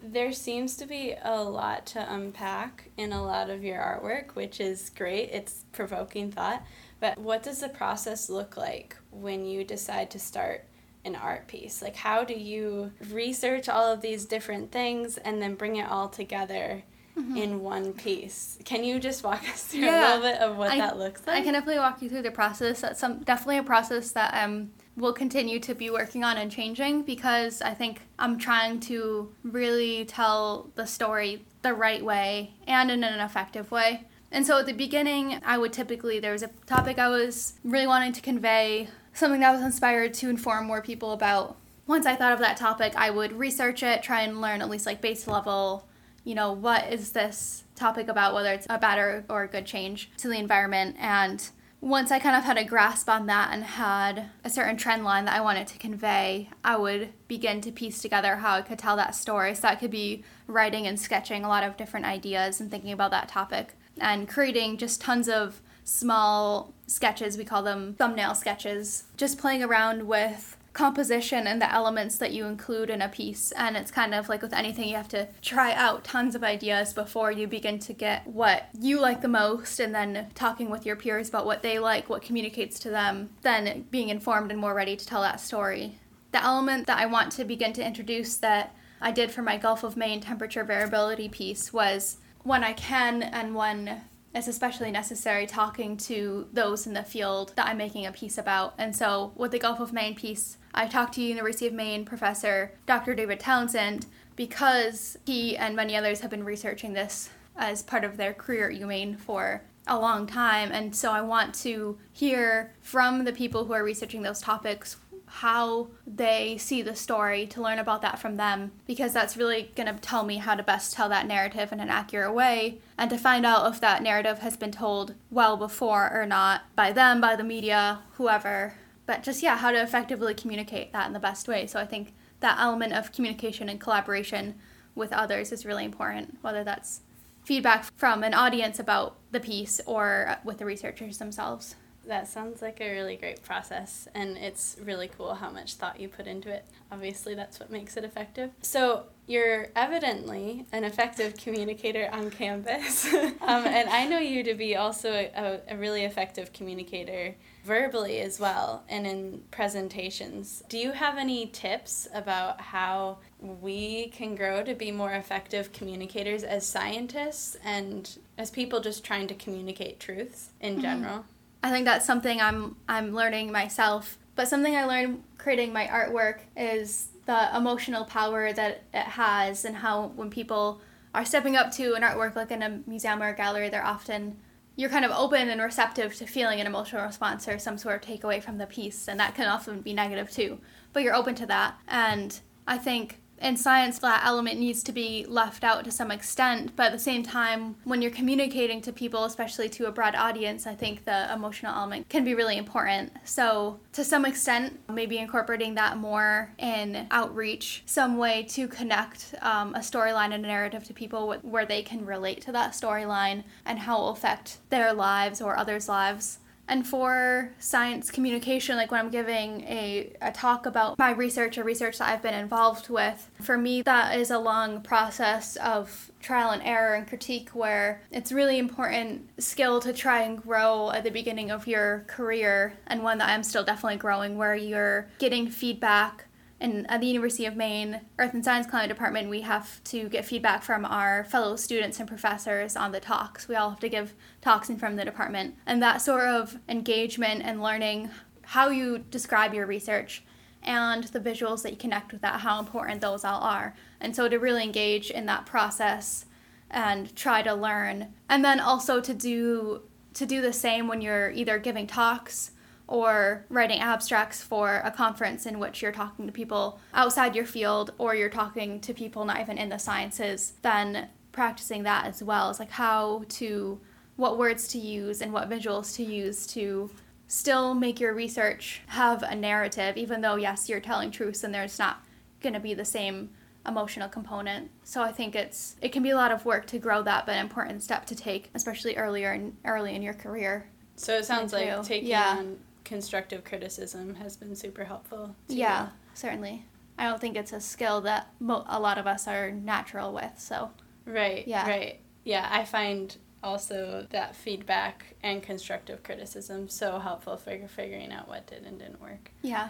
There 0.00 0.32
seems 0.32 0.76
to 0.76 0.86
be 0.86 1.14
a 1.22 1.42
lot 1.42 1.86
to 1.86 2.14
unpack 2.14 2.90
in 2.96 3.12
a 3.12 3.24
lot 3.24 3.50
of 3.50 3.64
your 3.64 3.78
artwork, 3.78 4.36
which 4.36 4.60
is 4.60 4.90
great. 4.90 5.30
It's 5.32 5.64
provoking 5.72 6.30
thought. 6.30 6.64
But 7.00 7.18
what 7.18 7.42
does 7.42 7.60
the 7.60 7.68
process 7.68 8.30
look 8.30 8.56
like 8.56 8.96
when 9.10 9.44
you 9.44 9.64
decide 9.64 10.10
to 10.12 10.18
start 10.18 10.64
an 11.04 11.16
art 11.16 11.48
piece? 11.48 11.82
Like, 11.82 11.96
how 11.96 12.24
do 12.24 12.34
you 12.34 12.92
research 13.10 13.68
all 13.68 13.92
of 13.92 14.00
these 14.00 14.24
different 14.24 14.70
things 14.70 15.16
and 15.18 15.42
then 15.42 15.56
bring 15.56 15.76
it 15.76 15.90
all 15.90 16.08
together 16.08 16.84
mm-hmm. 17.18 17.36
in 17.36 17.60
one 17.60 17.92
piece. 17.92 18.58
Can 18.64 18.84
you 18.84 18.98
just 18.98 19.24
walk 19.24 19.48
us 19.52 19.64
through 19.64 19.80
yeah. 19.80 20.14
a 20.14 20.16
little 20.16 20.30
bit 20.30 20.40
of 20.40 20.56
what 20.56 20.70
I, 20.70 20.78
that 20.78 20.98
looks 20.98 21.26
like? 21.26 21.36
I 21.36 21.42
can 21.42 21.54
definitely 21.54 21.80
walk 21.80 22.02
you 22.02 22.08
through 22.08 22.22
the 22.22 22.30
process. 22.30 22.80
That's 22.80 23.00
some 23.00 23.20
definitely 23.20 23.58
a 23.58 23.62
process 23.62 24.12
that 24.12 24.34
um 24.34 24.70
will 24.96 25.12
continue 25.12 25.60
to 25.60 25.74
be 25.74 25.90
working 25.90 26.24
on 26.24 26.36
and 26.36 26.50
changing 26.50 27.02
because 27.02 27.62
I 27.62 27.72
think 27.72 28.02
I'm 28.18 28.36
trying 28.36 28.80
to 28.80 29.32
really 29.44 30.04
tell 30.04 30.70
the 30.74 30.86
story 30.86 31.44
the 31.62 31.72
right 31.72 32.04
way 32.04 32.54
and 32.66 32.90
in 32.90 33.04
an 33.04 33.20
effective 33.20 33.70
way. 33.70 34.04
And 34.30 34.46
so 34.46 34.58
at 34.58 34.66
the 34.66 34.72
beginning, 34.72 35.40
I 35.44 35.56
would 35.56 35.72
typically, 35.72 36.18
there 36.18 36.32
was 36.32 36.42
a 36.42 36.50
topic 36.66 36.98
I 36.98 37.08
was 37.08 37.54
really 37.64 37.86
wanting 37.86 38.12
to 38.12 38.20
convey, 38.20 38.88
something 39.14 39.40
that 39.40 39.52
was 39.52 39.62
inspired 39.62 40.14
to 40.14 40.28
inform 40.28 40.66
more 40.66 40.82
people 40.82 41.12
about. 41.12 41.56
Once 41.86 42.04
I 42.04 42.14
thought 42.14 42.32
of 42.32 42.40
that 42.40 42.58
topic, 42.58 42.92
I 42.96 43.08
would 43.08 43.32
research 43.32 43.82
it, 43.82 44.02
try 44.02 44.22
and 44.22 44.40
learn 44.40 44.60
at 44.60 44.68
least 44.68 44.84
like 44.84 45.00
base 45.00 45.26
level 45.26 45.88
you 46.24 46.34
know, 46.34 46.52
what 46.52 46.92
is 46.92 47.12
this 47.12 47.64
topic 47.74 48.08
about, 48.08 48.34
whether 48.34 48.52
it's 48.52 48.66
a 48.68 48.78
bad 48.78 48.98
or, 48.98 49.24
or 49.28 49.44
a 49.44 49.48
good 49.48 49.64
change 49.64 50.10
to 50.18 50.28
the 50.28 50.38
environment. 50.38 50.96
And 50.98 51.48
once 51.80 52.10
I 52.10 52.18
kind 52.18 52.36
of 52.36 52.44
had 52.44 52.58
a 52.58 52.64
grasp 52.64 53.08
on 53.08 53.26
that 53.26 53.50
and 53.52 53.62
had 53.62 54.30
a 54.44 54.50
certain 54.50 54.76
trend 54.76 55.04
line 55.04 55.24
that 55.26 55.36
I 55.36 55.40
wanted 55.40 55.68
to 55.68 55.78
convey, 55.78 56.50
I 56.64 56.76
would 56.76 57.10
begin 57.28 57.60
to 57.62 57.72
piece 57.72 58.02
together 58.02 58.36
how 58.36 58.56
I 58.56 58.62
could 58.62 58.78
tell 58.78 58.96
that 58.96 59.14
story. 59.14 59.54
So 59.54 59.62
that 59.62 59.78
could 59.78 59.92
be 59.92 60.24
writing 60.46 60.86
and 60.86 60.98
sketching 60.98 61.44
a 61.44 61.48
lot 61.48 61.62
of 61.62 61.76
different 61.76 62.06
ideas 62.06 62.60
and 62.60 62.70
thinking 62.70 62.92
about 62.92 63.12
that 63.12 63.28
topic 63.28 63.74
and 64.00 64.28
creating 64.28 64.76
just 64.76 65.00
tons 65.00 65.28
of 65.28 65.60
small 65.84 66.74
sketches. 66.86 67.38
We 67.38 67.44
call 67.44 67.62
them 67.62 67.94
thumbnail 67.94 68.34
sketches. 68.34 69.04
Just 69.16 69.38
playing 69.38 69.62
around 69.62 70.06
with 70.06 70.56
composition 70.78 71.48
and 71.48 71.60
the 71.60 71.72
elements 71.74 72.18
that 72.18 72.32
you 72.32 72.46
include 72.46 72.88
in 72.88 73.02
a 73.02 73.08
piece. 73.08 73.50
And 73.52 73.76
it's 73.76 73.90
kind 73.90 74.14
of 74.14 74.28
like 74.28 74.42
with 74.42 74.52
anything, 74.52 74.88
you 74.88 74.94
have 74.94 75.08
to 75.08 75.26
try 75.42 75.72
out 75.72 76.04
tons 76.04 76.36
of 76.36 76.44
ideas 76.44 76.92
before 76.92 77.32
you 77.32 77.48
begin 77.48 77.80
to 77.80 77.92
get 77.92 78.24
what 78.28 78.68
you 78.78 79.00
like 79.00 79.20
the 79.20 79.26
most, 79.26 79.80
and 79.80 79.92
then 79.92 80.28
talking 80.36 80.70
with 80.70 80.86
your 80.86 80.94
peers 80.94 81.28
about 81.28 81.46
what 81.46 81.62
they 81.62 81.80
like, 81.80 82.08
what 82.08 82.22
communicates 82.22 82.78
to 82.78 82.90
them, 82.90 83.30
then 83.42 83.86
being 83.90 84.08
informed 84.08 84.52
and 84.52 84.60
more 84.60 84.72
ready 84.72 84.94
to 84.94 85.04
tell 85.04 85.20
that 85.22 85.40
story. 85.40 85.98
The 86.30 86.44
element 86.44 86.86
that 86.86 86.98
I 86.98 87.06
want 87.06 87.32
to 87.32 87.44
begin 87.44 87.72
to 87.72 87.84
introduce 87.84 88.36
that 88.36 88.72
I 89.00 89.10
did 89.10 89.32
for 89.32 89.42
my 89.42 89.56
Gulf 89.56 89.82
of 89.82 89.96
Maine 89.96 90.20
temperature 90.20 90.62
variability 90.62 91.28
piece 91.28 91.72
was 91.72 92.18
when 92.44 92.62
I 92.62 92.72
can 92.72 93.24
and 93.24 93.56
when 93.56 94.02
it's 94.32 94.46
especially 94.46 94.92
necessary 94.92 95.46
talking 95.46 95.96
to 95.96 96.46
those 96.52 96.86
in 96.86 96.92
the 96.92 97.02
field 97.02 97.52
that 97.56 97.66
I'm 97.66 97.78
making 97.78 98.06
a 98.06 98.12
piece 98.12 98.38
about. 98.38 98.74
And 98.78 98.94
so, 98.94 99.32
with 99.34 99.50
the 99.50 99.58
Gulf 99.58 99.80
of 99.80 99.92
Maine 99.92 100.14
piece, 100.14 100.57
I 100.74 100.86
talked 100.86 101.14
to 101.14 101.22
University 101.22 101.66
of 101.66 101.72
Maine 101.72 102.04
professor 102.04 102.72
Dr. 102.86 103.14
David 103.14 103.40
Townsend 103.40 104.06
because 104.36 105.18
he 105.26 105.56
and 105.56 105.74
many 105.74 105.96
others 105.96 106.20
have 106.20 106.30
been 106.30 106.44
researching 106.44 106.92
this 106.92 107.30
as 107.56 107.82
part 107.82 108.04
of 108.04 108.16
their 108.16 108.32
career 108.32 108.70
at 108.70 108.80
UMaine 108.80 109.18
for 109.18 109.62
a 109.86 109.98
long 109.98 110.26
time. 110.26 110.70
And 110.70 110.94
so 110.94 111.10
I 111.10 111.20
want 111.22 111.54
to 111.56 111.98
hear 112.12 112.72
from 112.80 113.24
the 113.24 113.32
people 113.32 113.64
who 113.64 113.72
are 113.72 113.82
researching 113.82 114.22
those 114.22 114.40
topics 114.40 114.96
how 115.26 115.88
they 116.06 116.56
see 116.56 116.80
the 116.80 116.96
story 116.96 117.46
to 117.46 117.60
learn 117.60 117.78
about 117.78 118.00
that 118.00 118.18
from 118.18 118.36
them 118.36 118.72
because 118.86 119.12
that's 119.12 119.36
really 119.36 119.70
going 119.74 119.92
to 119.92 120.00
tell 120.00 120.24
me 120.24 120.38
how 120.38 120.54
to 120.54 120.62
best 120.62 120.94
tell 120.94 121.08
that 121.08 121.26
narrative 121.26 121.70
in 121.70 121.80
an 121.80 121.90
accurate 121.90 122.32
way 122.32 122.78
and 122.96 123.10
to 123.10 123.18
find 123.18 123.44
out 123.44 123.70
if 123.70 123.80
that 123.80 124.02
narrative 124.02 124.38
has 124.38 124.56
been 124.56 124.72
told 124.72 125.14
well 125.30 125.56
before 125.56 126.10
or 126.12 126.24
not 126.24 126.62
by 126.74 126.92
them, 126.92 127.20
by 127.20 127.36
the 127.36 127.44
media, 127.44 128.00
whoever 128.12 128.74
but 129.08 129.24
just 129.24 129.42
yeah 129.42 129.56
how 129.56 129.72
to 129.72 129.82
effectively 129.82 130.34
communicate 130.34 130.92
that 130.92 131.06
in 131.06 131.12
the 131.12 131.18
best 131.18 131.48
way 131.48 131.66
so 131.66 131.80
i 131.80 131.86
think 131.86 132.12
that 132.40 132.60
element 132.60 132.92
of 132.92 133.10
communication 133.10 133.68
and 133.68 133.80
collaboration 133.80 134.54
with 134.94 135.12
others 135.12 135.50
is 135.50 135.66
really 135.66 135.84
important 135.84 136.36
whether 136.42 136.62
that's 136.62 137.00
feedback 137.42 137.84
from 137.96 138.22
an 138.22 138.34
audience 138.34 138.78
about 138.78 139.16
the 139.32 139.40
piece 139.40 139.80
or 139.86 140.36
with 140.44 140.58
the 140.58 140.64
researchers 140.64 141.18
themselves 141.18 141.74
that 142.06 142.26
sounds 142.26 142.62
like 142.62 142.80
a 142.80 142.90
really 142.90 143.16
great 143.16 143.42
process, 143.42 144.08
and 144.14 144.38
it's 144.38 144.78
really 144.82 145.08
cool 145.08 145.34
how 145.34 145.50
much 145.50 145.74
thought 145.74 146.00
you 146.00 146.08
put 146.08 146.26
into 146.26 146.48
it. 146.50 146.64
Obviously, 146.90 147.34
that's 147.34 147.60
what 147.60 147.70
makes 147.70 147.98
it 147.98 148.04
effective. 148.04 148.50
So, 148.62 149.04
you're 149.28 149.68
evidently 149.76 150.64
an 150.72 150.84
effective 150.84 151.36
communicator 151.36 152.08
on 152.12 152.30
campus, 152.30 153.12
um, 153.14 153.32
and 153.42 153.88
I 153.90 154.06
know 154.06 154.18
you 154.18 154.42
to 154.44 154.54
be 154.54 154.74
also 154.74 155.12
a, 155.12 155.60
a 155.68 155.76
really 155.76 156.04
effective 156.04 156.52
communicator 156.52 157.34
verbally 157.64 158.20
as 158.20 158.40
well 158.40 158.82
and 158.88 159.06
in 159.06 159.42
presentations. 159.50 160.62
Do 160.70 160.78
you 160.78 160.92
have 160.92 161.18
any 161.18 161.46
tips 161.46 162.08
about 162.14 162.60
how 162.60 163.18
we 163.38 164.08
can 164.08 164.34
grow 164.34 164.64
to 164.64 164.74
be 164.74 164.90
more 164.90 165.12
effective 165.12 165.72
communicators 165.74 166.42
as 166.42 166.66
scientists 166.66 167.58
and 167.62 168.18
as 168.38 168.50
people 168.50 168.80
just 168.80 169.04
trying 169.04 169.26
to 169.26 169.34
communicate 169.34 170.00
truths 170.00 170.48
in 170.60 170.74
mm-hmm. 170.74 170.82
general? 170.82 171.24
I 171.62 171.70
think 171.70 171.84
that's 171.84 172.06
something 172.06 172.40
I'm 172.40 172.76
I'm 172.88 173.14
learning 173.14 173.52
myself. 173.52 174.16
But 174.34 174.48
something 174.48 174.74
I 174.74 174.84
learned 174.84 175.24
creating 175.36 175.72
my 175.72 175.86
artwork 175.86 176.38
is 176.56 177.08
the 177.28 177.54
emotional 177.54 178.06
power 178.06 178.54
that 178.54 178.84
it 178.94 179.02
has 179.02 179.66
and 179.66 179.76
how 179.76 180.12
when 180.16 180.30
people 180.30 180.80
are 181.14 181.26
stepping 181.26 181.56
up 181.56 181.70
to 181.70 181.92
an 181.92 182.02
artwork 182.02 182.34
like 182.34 182.50
in 182.50 182.62
a 182.62 182.80
museum 182.86 183.22
or 183.22 183.28
a 183.28 183.36
gallery, 183.36 183.68
they're 183.68 183.84
often 183.84 184.38
you're 184.76 184.88
kind 184.88 185.04
of 185.04 185.10
open 185.10 185.50
and 185.50 185.60
receptive 185.60 186.14
to 186.14 186.24
feeling 186.24 186.58
an 186.58 186.66
emotional 186.66 187.04
response 187.04 187.46
or 187.46 187.58
some 187.58 187.76
sort 187.76 187.96
of 187.96 188.08
takeaway 188.08 188.42
from 188.42 188.56
the 188.56 188.66
piece, 188.66 189.08
and 189.08 189.20
that 189.20 189.34
can 189.34 189.46
often 189.46 189.82
be 189.82 189.92
negative 189.92 190.30
too. 190.30 190.58
But 190.94 191.02
you're 191.02 191.14
open 191.14 191.34
to 191.34 191.46
that, 191.46 191.74
and 191.86 192.40
I 192.66 192.78
think 192.78 193.20
in 193.40 193.56
science 193.56 193.98
that 193.98 194.22
element 194.24 194.58
needs 194.58 194.82
to 194.82 194.92
be 194.92 195.24
left 195.28 195.64
out 195.64 195.84
to 195.84 195.90
some 195.90 196.10
extent 196.10 196.72
but 196.76 196.86
at 196.86 196.92
the 196.92 196.98
same 196.98 197.22
time 197.22 197.76
when 197.84 198.02
you're 198.02 198.10
communicating 198.10 198.80
to 198.80 198.92
people 198.92 199.24
especially 199.24 199.68
to 199.68 199.86
a 199.86 199.92
broad 199.92 200.14
audience 200.14 200.66
i 200.66 200.74
think 200.74 201.04
the 201.04 201.32
emotional 201.32 201.74
element 201.74 202.08
can 202.08 202.24
be 202.24 202.34
really 202.34 202.56
important. 202.56 203.12
So 203.24 203.80
to 203.92 204.04
some 204.04 204.24
extent 204.24 204.80
maybe 204.88 205.18
incorporating 205.18 205.74
that 205.74 205.98
more 205.98 206.52
in 206.58 207.06
outreach 207.10 207.82
some 207.86 208.16
way 208.16 208.44
to 208.50 208.68
connect 208.68 209.34
um, 209.42 209.74
a 209.74 209.80
storyline 209.80 210.32
and 210.32 210.44
a 210.44 210.48
narrative 210.48 210.84
to 210.84 210.94
people 210.94 211.34
where 211.42 211.66
they 211.66 211.82
can 211.82 212.06
relate 212.06 212.40
to 212.42 212.52
that 212.52 212.72
storyline 212.72 213.44
and 213.64 213.80
how 213.80 213.96
it 213.96 214.00
will 214.00 214.10
affect 214.10 214.58
their 214.70 214.92
lives 214.92 215.40
or 215.40 215.56
others 215.56 215.88
lives 215.88 216.38
and 216.68 216.86
for 216.86 217.52
science 217.58 218.10
communication, 218.10 218.76
like 218.76 218.90
when 218.90 219.00
I'm 219.00 219.10
giving 219.10 219.62
a, 219.62 220.12
a 220.20 220.30
talk 220.32 220.66
about 220.66 220.98
my 220.98 221.10
research 221.10 221.58
or 221.58 221.64
research 221.64 221.98
that 221.98 222.08
I've 222.08 222.22
been 222.22 222.34
involved 222.34 222.88
with, 222.88 223.30
for 223.40 223.56
me, 223.56 223.82
that 223.82 224.18
is 224.18 224.30
a 224.30 224.38
long 224.38 224.82
process 224.82 225.56
of 225.56 226.10
trial 226.20 226.50
and 226.50 226.62
error 226.62 226.94
and 226.94 227.06
critique 227.06 227.50
where 227.50 228.02
it's 228.10 228.32
really 228.32 228.58
important 228.58 229.28
skill 229.42 229.80
to 229.80 229.92
try 229.92 230.22
and 230.22 230.42
grow 230.42 230.90
at 230.90 231.04
the 231.04 231.10
beginning 231.10 231.50
of 231.50 231.66
your 231.66 232.04
career 232.06 232.74
and 232.86 233.02
one 233.02 233.18
that 233.18 233.28
I'm 233.28 233.42
still 233.42 233.64
definitely 233.64 233.98
growing 233.98 234.36
where 234.36 234.54
you're 234.54 235.08
getting 235.18 235.48
feedback 235.48 236.24
and 236.60 236.90
at 236.90 237.00
the 237.00 237.06
University 237.06 237.46
of 237.46 237.56
Maine 237.56 238.00
Earth 238.18 238.34
and 238.34 238.44
Science 238.44 238.66
Climate 238.66 238.88
Department, 238.88 239.30
we 239.30 239.42
have 239.42 239.82
to 239.84 240.08
get 240.08 240.24
feedback 240.24 240.62
from 240.62 240.84
our 240.84 241.24
fellow 241.24 241.54
students 241.54 242.00
and 242.00 242.08
professors 242.08 242.74
on 242.74 242.90
the 242.90 243.00
talks. 243.00 243.46
We 243.46 243.54
all 243.54 243.70
have 243.70 243.80
to 243.80 243.88
give 243.88 244.14
talks 244.40 244.68
in 244.68 244.76
from 244.76 244.96
the 244.96 245.04
department. 245.04 245.54
And 245.66 245.82
that 245.82 245.98
sort 245.98 246.26
of 246.26 246.58
engagement 246.68 247.42
and 247.44 247.62
learning 247.62 248.10
how 248.42 248.70
you 248.70 248.98
describe 248.98 249.54
your 249.54 249.66
research 249.66 250.24
and 250.62 251.04
the 251.04 251.20
visuals 251.20 251.62
that 251.62 251.70
you 251.70 251.78
connect 251.78 252.12
with 252.12 252.22
that, 252.22 252.40
how 252.40 252.58
important 252.58 253.00
those 253.00 253.24
all 253.24 253.40
are. 253.40 253.76
And 254.00 254.16
so 254.16 254.28
to 254.28 254.38
really 254.38 254.64
engage 254.64 255.10
in 255.10 255.26
that 255.26 255.46
process 255.46 256.26
and 256.70 257.14
try 257.14 257.42
to 257.42 257.54
learn. 257.54 258.14
And 258.28 258.44
then 258.44 258.58
also 258.58 259.00
to 259.00 259.14
do 259.14 259.82
to 260.14 260.26
do 260.26 260.40
the 260.40 260.52
same 260.52 260.88
when 260.88 261.00
you're 261.00 261.30
either 261.30 261.58
giving 261.60 261.86
talks 261.86 262.50
or 262.88 263.44
writing 263.50 263.80
abstracts 263.80 264.42
for 264.42 264.80
a 264.82 264.90
conference 264.90 265.44
in 265.44 265.58
which 265.58 265.82
you're 265.82 265.92
talking 265.92 266.26
to 266.26 266.32
people 266.32 266.80
outside 266.94 267.36
your 267.36 267.44
field 267.44 267.92
or 267.98 268.14
you're 268.14 268.30
talking 268.30 268.80
to 268.80 268.94
people 268.94 269.24
not 269.26 269.40
even 269.40 269.58
in 269.58 269.68
the 269.68 269.78
sciences, 269.78 270.54
then 270.62 271.08
practicing 271.30 271.82
that 271.84 272.06
as 272.06 272.22
well 272.22 272.50
is 272.50 272.58
like 272.58 272.70
how 272.70 273.22
to 273.28 273.78
what 274.16 274.38
words 274.38 274.66
to 274.66 274.78
use 274.78 275.20
and 275.20 275.32
what 275.32 275.48
visuals 275.48 275.94
to 275.94 276.02
use 276.02 276.46
to 276.46 276.90
still 277.28 277.74
make 277.74 278.00
your 278.00 278.14
research 278.14 278.80
have 278.86 279.22
a 279.22 279.36
narrative 279.36 279.96
even 279.96 280.22
though 280.22 280.34
yes 280.34 280.68
you're 280.68 280.80
telling 280.80 281.10
truths 281.10 281.44
and 281.44 281.54
there's 281.54 281.78
not 281.78 282.02
going 282.40 282.54
to 282.54 282.58
be 282.58 282.74
the 282.74 282.84
same 282.84 283.30
emotional 283.66 284.08
component. 284.08 284.70
So 284.82 285.02
i 285.02 285.12
think 285.12 285.36
it's 285.36 285.76
it 285.82 285.92
can 285.92 286.02
be 286.02 286.10
a 286.10 286.16
lot 286.16 286.32
of 286.32 286.46
work 286.46 286.66
to 286.68 286.78
grow 286.78 287.02
that 287.02 287.26
but 287.26 287.34
an 287.34 287.42
important 287.42 287.82
step 287.82 288.06
to 288.06 288.16
take 288.16 288.50
especially 288.54 288.96
earlier 288.96 289.30
and 289.30 289.56
early 289.64 289.94
in 289.94 290.00
your 290.02 290.14
career. 290.14 290.70
So 290.96 291.18
it 291.18 291.26
sounds 291.26 291.52
like 291.52 291.82
taking 291.84 292.08
yeah. 292.08 292.36
on 292.38 292.58
constructive 292.88 293.44
criticism 293.44 294.14
has 294.14 294.36
been 294.36 294.56
super 294.56 294.84
helpful. 294.84 295.36
yeah, 295.46 295.84
you. 295.84 295.92
certainly. 296.14 296.64
I 296.98 297.04
don't 297.04 297.20
think 297.20 297.36
it's 297.36 297.52
a 297.52 297.60
skill 297.60 298.00
that 298.00 298.28
mo- 298.40 298.64
a 298.66 298.80
lot 298.80 298.98
of 298.98 299.06
us 299.06 299.28
are 299.28 299.52
natural 299.52 300.12
with. 300.12 300.32
So. 300.38 300.70
Right. 301.04 301.46
Yeah. 301.46 301.68
Right. 301.68 302.00
Yeah, 302.24 302.48
I 302.50 302.64
find 302.64 303.16
also 303.42 304.06
that 304.10 304.34
feedback 304.34 305.14
and 305.22 305.42
constructive 305.42 306.02
criticism 306.02 306.68
so 306.68 306.98
helpful 306.98 307.36
for 307.36 307.56
figuring 307.68 308.10
out 308.10 308.26
what 308.26 308.46
did 308.46 308.64
and 308.64 308.78
didn't 308.78 309.00
work. 309.00 309.30
Yeah. 309.42 309.68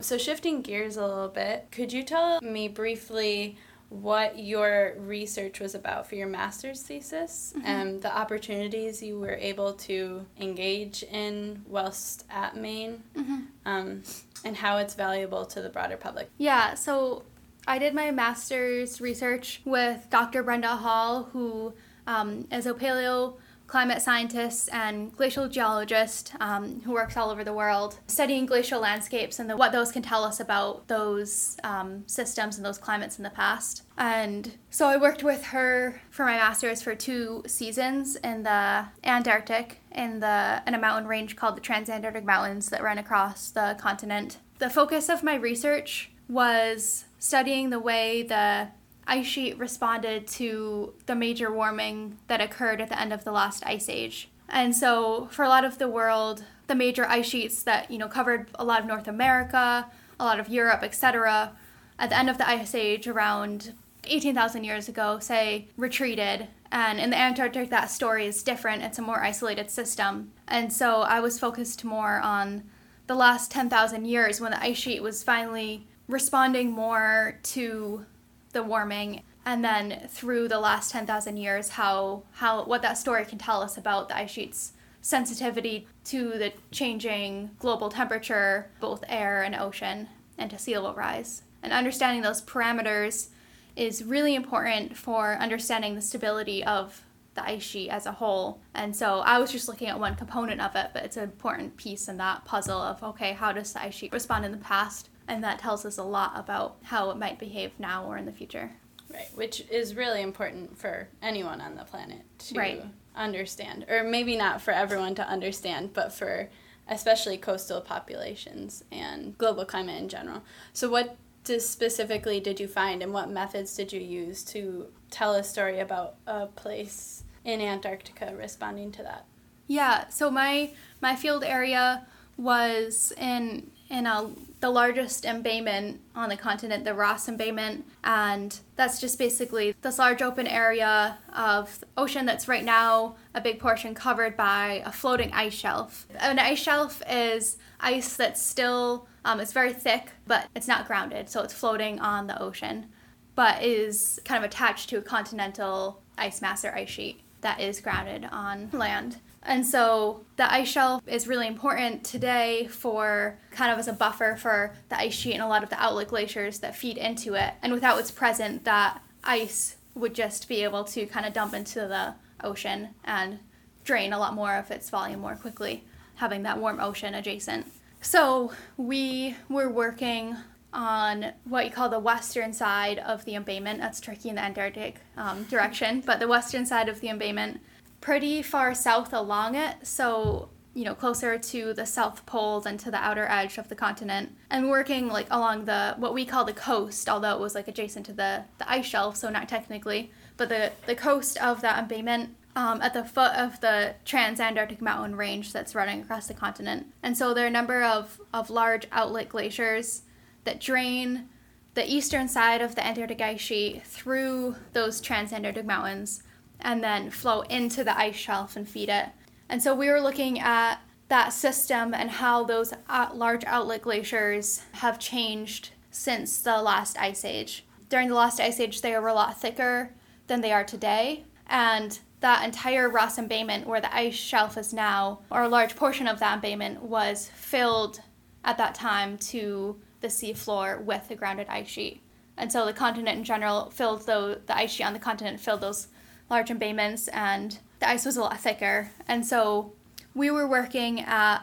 So 0.00 0.18
shifting 0.18 0.60
gears 0.60 0.96
a 0.96 1.06
little 1.06 1.28
bit, 1.28 1.68
could 1.70 1.92
you 1.92 2.02
tell 2.02 2.40
me 2.40 2.68
briefly 2.68 3.56
what 3.90 4.38
your 4.38 4.94
research 4.98 5.58
was 5.58 5.74
about 5.74 6.08
for 6.08 6.14
your 6.14 6.28
master's 6.28 6.80
thesis 6.80 7.52
mm-hmm. 7.56 7.66
and 7.66 8.02
the 8.02 8.16
opportunities 8.16 9.02
you 9.02 9.18
were 9.18 9.34
able 9.34 9.72
to 9.74 10.24
engage 10.38 11.02
in 11.02 11.62
whilst 11.66 12.24
at 12.30 12.56
Maine 12.56 13.02
mm-hmm. 13.16 13.40
um, 13.66 14.02
and 14.44 14.56
how 14.56 14.78
it's 14.78 14.94
valuable 14.94 15.44
to 15.44 15.60
the 15.60 15.68
broader 15.68 15.96
public. 15.96 16.30
Yeah, 16.38 16.74
so 16.74 17.24
I 17.66 17.78
did 17.78 17.92
my 17.92 18.12
master's 18.12 19.00
research 19.00 19.60
with 19.64 20.08
Dr. 20.08 20.44
Brenda 20.44 20.76
Hall, 20.76 21.24
who 21.24 21.74
um, 22.06 22.46
is 22.52 22.66
a 22.66 22.74
paleo 22.74 23.34
climate 23.70 24.02
scientist 24.02 24.68
and 24.72 25.16
glacial 25.16 25.48
geologist 25.48 26.32
um, 26.40 26.80
who 26.80 26.92
works 26.92 27.16
all 27.16 27.30
over 27.30 27.44
the 27.44 27.52
world 27.52 28.00
studying 28.08 28.44
glacial 28.44 28.80
landscapes 28.80 29.38
and 29.38 29.48
the, 29.48 29.56
what 29.56 29.70
those 29.70 29.92
can 29.92 30.02
tell 30.02 30.24
us 30.24 30.40
about 30.40 30.88
those 30.88 31.56
um, 31.62 32.02
systems 32.08 32.56
and 32.56 32.66
those 32.66 32.78
climates 32.78 33.16
in 33.16 33.22
the 33.22 33.30
past. 33.30 33.84
And 33.96 34.56
so 34.70 34.88
I 34.88 34.96
worked 34.96 35.22
with 35.22 35.44
her 35.46 36.02
for 36.10 36.24
my 36.24 36.34
master's 36.34 36.82
for 36.82 36.96
two 36.96 37.44
seasons 37.46 38.16
in 38.16 38.42
the 38.42 38.86
Antarctic 39.04 39.78
in 39.92 40.18
the 40.18 40.64
in 40.66 40.74
a 40.74 40.78
mountain 40.78 41.06
range 41.06 41.36
called 41.36 41.56
the 41.56 41.60
Transantarctic 41.60 42.24
Mountains 42.24 42.70
that 42.70 42.82
run 42.82 42.98
across 42.98 43.50
the 43.50 43.76
continent. 43.78 44.38
The 44.58 44.68
focus 44.68 45.08
of 45.08 45.22
my 45.22 45.36
research 45.36 46.10
was 46.28 47.04
studying 47.20 47.70
the 47.70 47.78
way 47.78 48.24
the 48.24 48.68
ice 49.10 49.26
sheet 49.26 49.58
responded 49.58 50.26
to 50.26 50.94
the 51.06 51.16
major 51.16 51.52
warming 51.52 52.16
that 52.28 52.40
occurred 52.40 52.80
at 52.80 52.88
the 52.88 52.98
end 52.98 53.12
of 53.12 53.24
the 53.24 53.32
last 53.32 53.66
ice 53.66 53.88
age. 53.88 54.28
And 54.48 54.74
so, 54.74 55.28
for 55.32 55.44
a 55.44 55.48
lot 55.48 55.64
of 55.64 55.78
the 55.78 55.88
world, 55.88 56.44
the 56.68 56.74
major 56.74 57.04
ice 57.06 57.26
sheets 57.26 57.62
that 57.64 57.90
you 57.90 57.98
know 57.98 58.08
covered 58.08 58.48
a 58.54 58.64
lot 58.64 58.80
of 58.80 58.86
North 58.86 59.08
America, 59.08 59.86
a 60.18 60.24
lot 60.24 60.40
of 60.40 60.48
Europe, 60.48 60.82
etc., 60.82 61.52
at 61.98 62.08
the 62.08 62.18
end 62.18 62.30
of 62.30 62.38
the 62.38 62.48
ice 62.48 62.74
age, 62.74 63.06
around 63.06 63.74
18,000 64.04 64.64
years 64.64 64.88
ago, 64.88 65.18
say, 65.18 65.68
retreated. 65.76 66.48
And 66.72 66.98
in 66.98 67.10
the 67.10 67.18
Antarctic, 67.18 67.68
that 67.70 67.90
story 67.90 68.26
is 68.26 68.42
different. 68.42 68.82
It's 68.82 68.98
a 68.98 69.02
more 69.02 69.22
isolated 69.22 69.70
system. 69.70 70.32
And 70.46 70.72
so, 70.72 71.02
I 71.02 71.20
was 71.20 71.38
focused 71.38 71.84
more 71.84 72.20
on 72.20 72.64
the 73.06 73.16
last 73.16 73.50
10,000 73.50 74.04
years 74.04 74.40
when 74.40 74.52
the 74.52 74.62
ice 74.62 74.78
sheet 74.78 75.02
was 75.02 75.24
finally 75.24 75.86
responding 76.06 76.70
more 76.70 77.38
to 77.42 78.04
the 78.52 78.62
warming 78.62 79.22
and 79.44 79.64
then 79.64 80.06
through 80.08 80.48
the 80.48 80.60
last 80.60 80.90
10,000 80.92 81.36
years 81.36 81.70
how 81.70 82.22
how 82.32 82.64
what 82.64 82.82
that 82.82 82.98
story 82.98 83.24
can 83.24 83.38
tell 83.38 83.62
us 83.62 83.76
about 83.76 84.08
the 84.08 84.16
ice 84.16 84.30
sheets 84.30 84.72
sensitivity 85.00 85.86
to 86.04 86.30
the 86.38 86.52
changing 86.70 87.50
global 87.58 87.88
temperature 87.88 88.70
both 88.80 89.02
air 89.08 89.42
and 89.42 89.54
ocean 89.54 90.08
and 90.36 90.50
to 90.50 90.58
sea 90.58 90.76
level 90.76 90.94
rise 90.94 91.42
and 91.62 91.72
understanding 91.72 92.22
those 92.22 92.42
parameters 92.42 93.28
is 93.76 94.04
really 94.04 94.34
important 94.34 94.96
for 94.96 95.34
understanding 95.34 95.94
the 95.94 96.02
stability 96.02 96.64
of 96.64 97.02
the 97.34 97.44
ice 97.44 97.62
sheet 97.62 97.90
as 97.90 98.06
a 98.06 98.12
whole. 98.12 98.60
And 98.74 98.94
so 98.94 99.20
I 99.20 99.38
was 99.38 99.52
just 99.52 99.68
looking 99.68 99.88
at 99.88 99.98
one 99.98 100.16
component 100.16 100.60
of 100.60 100.74
it, 100.74 100.90
but 100.92 101.04
it's 101.04 101.16
an 101.16 101.24
important 101.24 101.76
piece 101.76 102.08
in 102.08 102.16
that 102.16 102.44
puzzle 102.44 102.80
of 102.80 103.02
okay, 103.02 103.32
how 103.32 103.52
does 103.52 103.72
the 103.72 103.82
ice 103.82 103.94
sheet 103.94 104.12
respond 104.12 104.44
in 104.44 104.52
the 104.52 104.58
past? 104.58 105.08
And 105.30 105.44
that 105.44 105.60
tells 105.60 105.86
us 105.86 105.96
a 105.96 106.02
lot 106.02 106.32
about 106.34 106.76
how 106.82 107.10
it 107.10 107.16
might 107.16 107.38
behave 107.38 107.70
now 107.78 108.04
or 108.04 108.18
in 108.18 108.26
the 108.26 108.32
future. 108.32 108.72
Right, 109.08 109.28
which 109.34 109.64
is 109.70 109.94
really 109.94 110.22
important 110.22 110.76
for 110.76 111.08
anyone 111.22 111.60
on 111.60 111.76
the 111.76 111.84
planet 111.84 112.22
to 112.38 112.58
right. 112.58 112.84
understand, 113.16 113.86
or 113.88 114.04
maybe 114.04 114.36
not 114.36 114.60
for 114.60 114.72
everyone 114.72 115.14
to 115.16 115.28
understand, 115.28 115.94
but 115.94 116.12
for 116.12 116.48
especially 116.88 117.36
coastal 117.36 117.80
populations 117.80 118.84
and 118.90 119.38
global 119.38 119.64
climate 119.64 120.00
in 120.00 120.08
general. 120.08 120.42
So, 120.72 120.90
what 120.90 121.16
specifically 121.58 122.40
did 122.40 122.60
you 122.60 122.68
find, 122.68 123.02
and 123.02 123.12
what 123.12 123.30
methods 123.30 123.74
did 123.74 123.92
you 123.92 124.00
use 124.00 124.44
to 124.44 124.86
tell 125.10 125.34
a 125.34 125.42
story 125.42 125.80
about 125.80 126.16
a 126.26 126.46
place 126.46 127.24
in 127.44 127.60
Antarctica 127.60 128.34
responding 128.36 128.92
to 128.92 129.02
that? 129.02 129.24
Yeah, 129.66 130.08
so 130.08 130.30
my 130.30 130.72
my 131.00 131.16
field 131.16 131.44
area 131.44 132.06
was 132.36 133.12
in 133.16 133.70
in 133.90 134.06
a 134.06 134.30
the 134.60 134.70
largest 134.70 135.24
embayment 135.24 136.00
on 136.14 136.28
the 136.28 136.36
continent, 136.36 136.84
the 136.84 136.94
Ross 136.94 137.26
Embayment, 137.28 137.82
and 138.04 138.60
that's 138.76 139.00
just 139.00 139.18
basically 139.18 139.74
this 139.80 139.98
large 139.98 140.20
open 140.20 140.46
area 140.46 141.18
of 141.34 141.82
ocean 141.96 142.26
that's 142.26 142.46
right 142.46 142.64
now 142.64 143.16
a 143.34 143.40
big 143.40 143.58
portion 143.58 143.94
covered 143.94 144.36
by 144.36 144.82
a 144.84 144.92
floating 144.92 145.32
ice 145.32 145.54
shelf. 145.54 146.06
An 146.18 146.38
ice 146.38 146.58
shelf 146.58 147.02
is 147.08 147.56
ice 147.80 148.16
that's 148.16 148.42
still 148.42 149.08
um, 149.24 149.40
it's 149.40 149.52
very 149.52 149.72
thick, 149.72 150.12
but 150.26 150.48
it's 150.54 150.68
not 150.68 150.86
grounded, 150.86 151.28
so 151.28 151.42
it's 151.42 151.54
floating 151.54 151.98
on 152.00 152.26
the 152.26 152.40
ocean, 152.40 152.86
but 153.34 153.62
is 153.62 154.20
kind 154.24 154.42
of 154.42 154.48
attached 154.48 154.88
to 154.90 154.98
a 154.98 155.02
continental 155.02 156.02
ice 156.16 156.40
mass 156.40 156.64
or 156.64 156.74
ice 156.74 156.88
sheet 156.88 157.22
that 157.40 157.60
is 157.60 157.80
grounded 157.80 158.28
on 158.30 158.68
land. 158.72 159.18
And 159.42 159.66
so 159.66 160.24
the 160.36 160.52
ice 160.52 160.68
shelf 160.68 161.02
is 161.06 161.26
really 161.26 161.46
important 161.46 162.04
today 162.04 162.66
for 162.70 163.38
kind 163.50 163.72
of 163.72 163.78
as 163.78 163.88
a 163.88 163.92
buffer 163.92 164.36
for 164.36 164.74
the 164.90 164.98
ice 164.98 165.14
sheet 165.14 165.34
and 165.34 165.42
a 165.42 165.46
lot 165.46 165.62
of 165.62 165.70
the 165.70 165.82
outlet 165.82 166.08
glaciers 166.08 166.58
that 166.58 166.76
feed 166.76 166.98
into 166.98 167.34
it. 167.34 167.54
And 167.62 167.72
without 167.72 167.98
its 167.98 168.10
present, 168.10 168.64
that 168.64 169.02
ice 169.24 169.76
would 169.94 170.14
just 170.14 170.48
be 170.48 170.62
able 170.62 170.84
to 170.84 171.06
kind 171.06 171.26
of 171.26 171.32
dump 171.32 171.54
into 171.54 171.80
the 171.80 172.14
ocean 172.44 172.90
and 173.04 173.38
drain 173.84 174.12
a 174.12 174.18
lot 174.18 174.34
more 174.34 174.56
of 174.56 174.70
its 174.70 174.90
volume 174.90 175.20
more 175.20 175.36
quickly, 175.36 175.84
having 176.16 176.42
that 176.42 176.58
warm 176.58 176.78
ocean 176.80 177.14
adjacent. 177.14 177.66
So 178.02 178.52
we 178.76 179.36
were 179.48 179.68
working 179.68 180.36
on 180.72 181.32
what 181.44 181.64
you 181.64 181.70
call 181.70 181.88
the 181.88 181.98
western 181.98 182.52
side 182.52 182.98
of 182.98 183.24
the 183.24 183.34
embayment. 183.34 183.80
That's 183.80 184.00
tricky 184.00 184.28
in 184.28 184.36
the 184.36 184.42
Antarctic 184.42 184.96
um, 185.16 185.44
direction, 185.44 186.02
but 186.06 186.20
the 186.20 186.28
western 186.28 186.64
side 186.64 186.88
of 186.88 187.00
the 187.00 187.08
embayment, 187.08 187.60
pretty 188.00 188.42
far 188.42 188.74
south 188.74 189.12
along 189.12 189.54
it. 189.54 189.86
So 189.86 190.50
you 190.72 190.84
know 190.84 190.94
closer 190.94 191.36
to 191.36 191.74
the 191.74 191.84
south 191.84 192.24
pole 192.26 192.60
than 192.60 192.78
to 192.78 192.90
the 192.90 192.96
outer 192.96 193.26
edge 193.28 193.58
of 193.58 193.68
the 193.68 193.74
continent 193.74 194.36
and 194.50 194.70
working 194.70 195.08
like 195.08 195.26
along 195.28 195.64
the 195.64 195.94
what 195.98 196.14
we 196.14 196.24
call 196.24 196.44
the 196.44 196.52
coast 196.52 197.08
although 197.08 197.34
it 197.34 197.40
was 197.40 197.56
like 197.56 197.66
adjacent 197.66 198.06
to 198.06 198.12
the 198.12 198.44
the 198.58 198.70
ice 198.70 198.86
shelf 198.86 199.16
so 199.16 199.28
not 199.28 199.48
technically 199.48 200.12
but 200.36 200.48
the 200.48 200.70
the 200.86 200.94
coast 200.94 201.36
of 201.38 201.60
that 201.60 201.76
embayment 201.76 202.30
um, 202.56 202.82
at 202.82 202.94
the 202.94 203.04
foot 203.04 203.32
of 203.32 203.60
the 203.60 203.94
Transantarctic 204.04 204.80
mountain 204.80 205.16
range 205.16 205.52
that's 205.52 205.74
running 205.74 206.00
across 206.00 206.26
the 206.26 206.34
continent. 206.34 206.92
And 207.02 207.16
so 207.16 207.32
there 207.32 207.44
are 207.44 207.48
a 207.48 207.50
number 207.50 207.82
of, 207.82 208.20
of 208.34 208.50
large 208.50 208.86
outlet 208.90 209.28
glaciers 209.28 210.02
that 210.44 210.60
drain 210.60 211.28
the 211.74 211.88
eastern 211.88 212.28
side 212.28 212.60
of 212.60 212.74
the 212.74 212.84
Antarctic 212.84 213.20
ice 213.20 213.40
sheet 213.40 213.86
through 213.86 214.56
those 214.72 215.00
Transantarctic 215.00 215.64
mountains 215.64 216.22
and 216.62 216.82
then 216.82 217.10
flow 217.10 217.42
into 217.42 217.84
the 217.84 217.96
ice 217.98 218.16
shelf 218.16 218.56
and 218.56 218.68
feed 218.68 218.88
it. 218.88 219.08
And 219.48 219.62
so 219.62 219.74
we 219.74 219.88
were 219.88 220.00
looking 220.00 220.38
at 220.38 220.80
that 221.08 221.32
system 221.32 221.92
and 221.92 222.10
how 222.10 222.44
those 222.44 222.72
large 223.12 223.44
outlet 223.44 223.82
glaciers 223.82 224.62
have 224.72 224.98
changed 224.98 225.70
since 225.90 226.38
the 226.38 226.62
last 226.62 226.96
ice 226.98 227.24
age. 227.24 227.64
During 227.88 228.08
the 228.08 228.14
last 228.14 228.38
ice 228.38 228.60
age, 228.60 228.80
they 228.80 228.96
were 228.96 229.08
a 229.08 229.14
lot 229.14 229.40
thicker 229.40 229.92
than 230.28 230.40
they 230.40 230.52
are 230.52 230.64
today. 230.64 231.24
And 231.48 231.98
that 232.20 232.44
entire 232.44 232.88
Ross 232.88 233.18
embayment, 233.18 233.66
where 233.66 233.80
the 233.80 233.94
ice 233.94 234.14
shelf 234.14 234.56
is 234.56 234.72
now, 234.72 235.20
or 235.30 235.42
a 235.42 235.48
large 235.48 235.74
portion 235.74 236.06
of 236.06 236.20
that 236.20 236.34
embayment, 236.34 236.82
was 236.82 237.28
filled 237.34 238.00
at 238.44 238.56
that 238.58 238.74
time 238.74 239.18
to 239.18 239.80
the 240.00 240.08
seafloor 240.08 240.82
with 240.82 241.08
the 241.08 241.16
grounded 241.16 241.48
ice 241.48 241.68
sheet. 241.68 242.02
And 242.36 242.52
so 242.52 242.64
the 242.64 242.72
continent 242.72 243.18
in 243.18 243.24
general 243.24 243.70
filled 243.70 244.06
the, 244.06 244.40
the 244.46 244.56
ice 244.56 244.70
sheet 244.70 244.84
on 244.84 244.92
the 244.92 244.98
continent 244.98 245.40
filled 245.40 245.60
those 245.60 245.88
large 246.30 246.50
embayments, 246.50 247.08
and 247.08 247.58
the 247.80 247.88
ice 247.88 248.06
was 248.06 248.16
a 248.16 248.20
lot 248.20 248.38
thicker. 248.40 248.90
And 249.08 249.26
so 249.26 249.72
we 250.14 250.30
were 250.30 250.46
working 250.46 251.00
at 251.00 251.40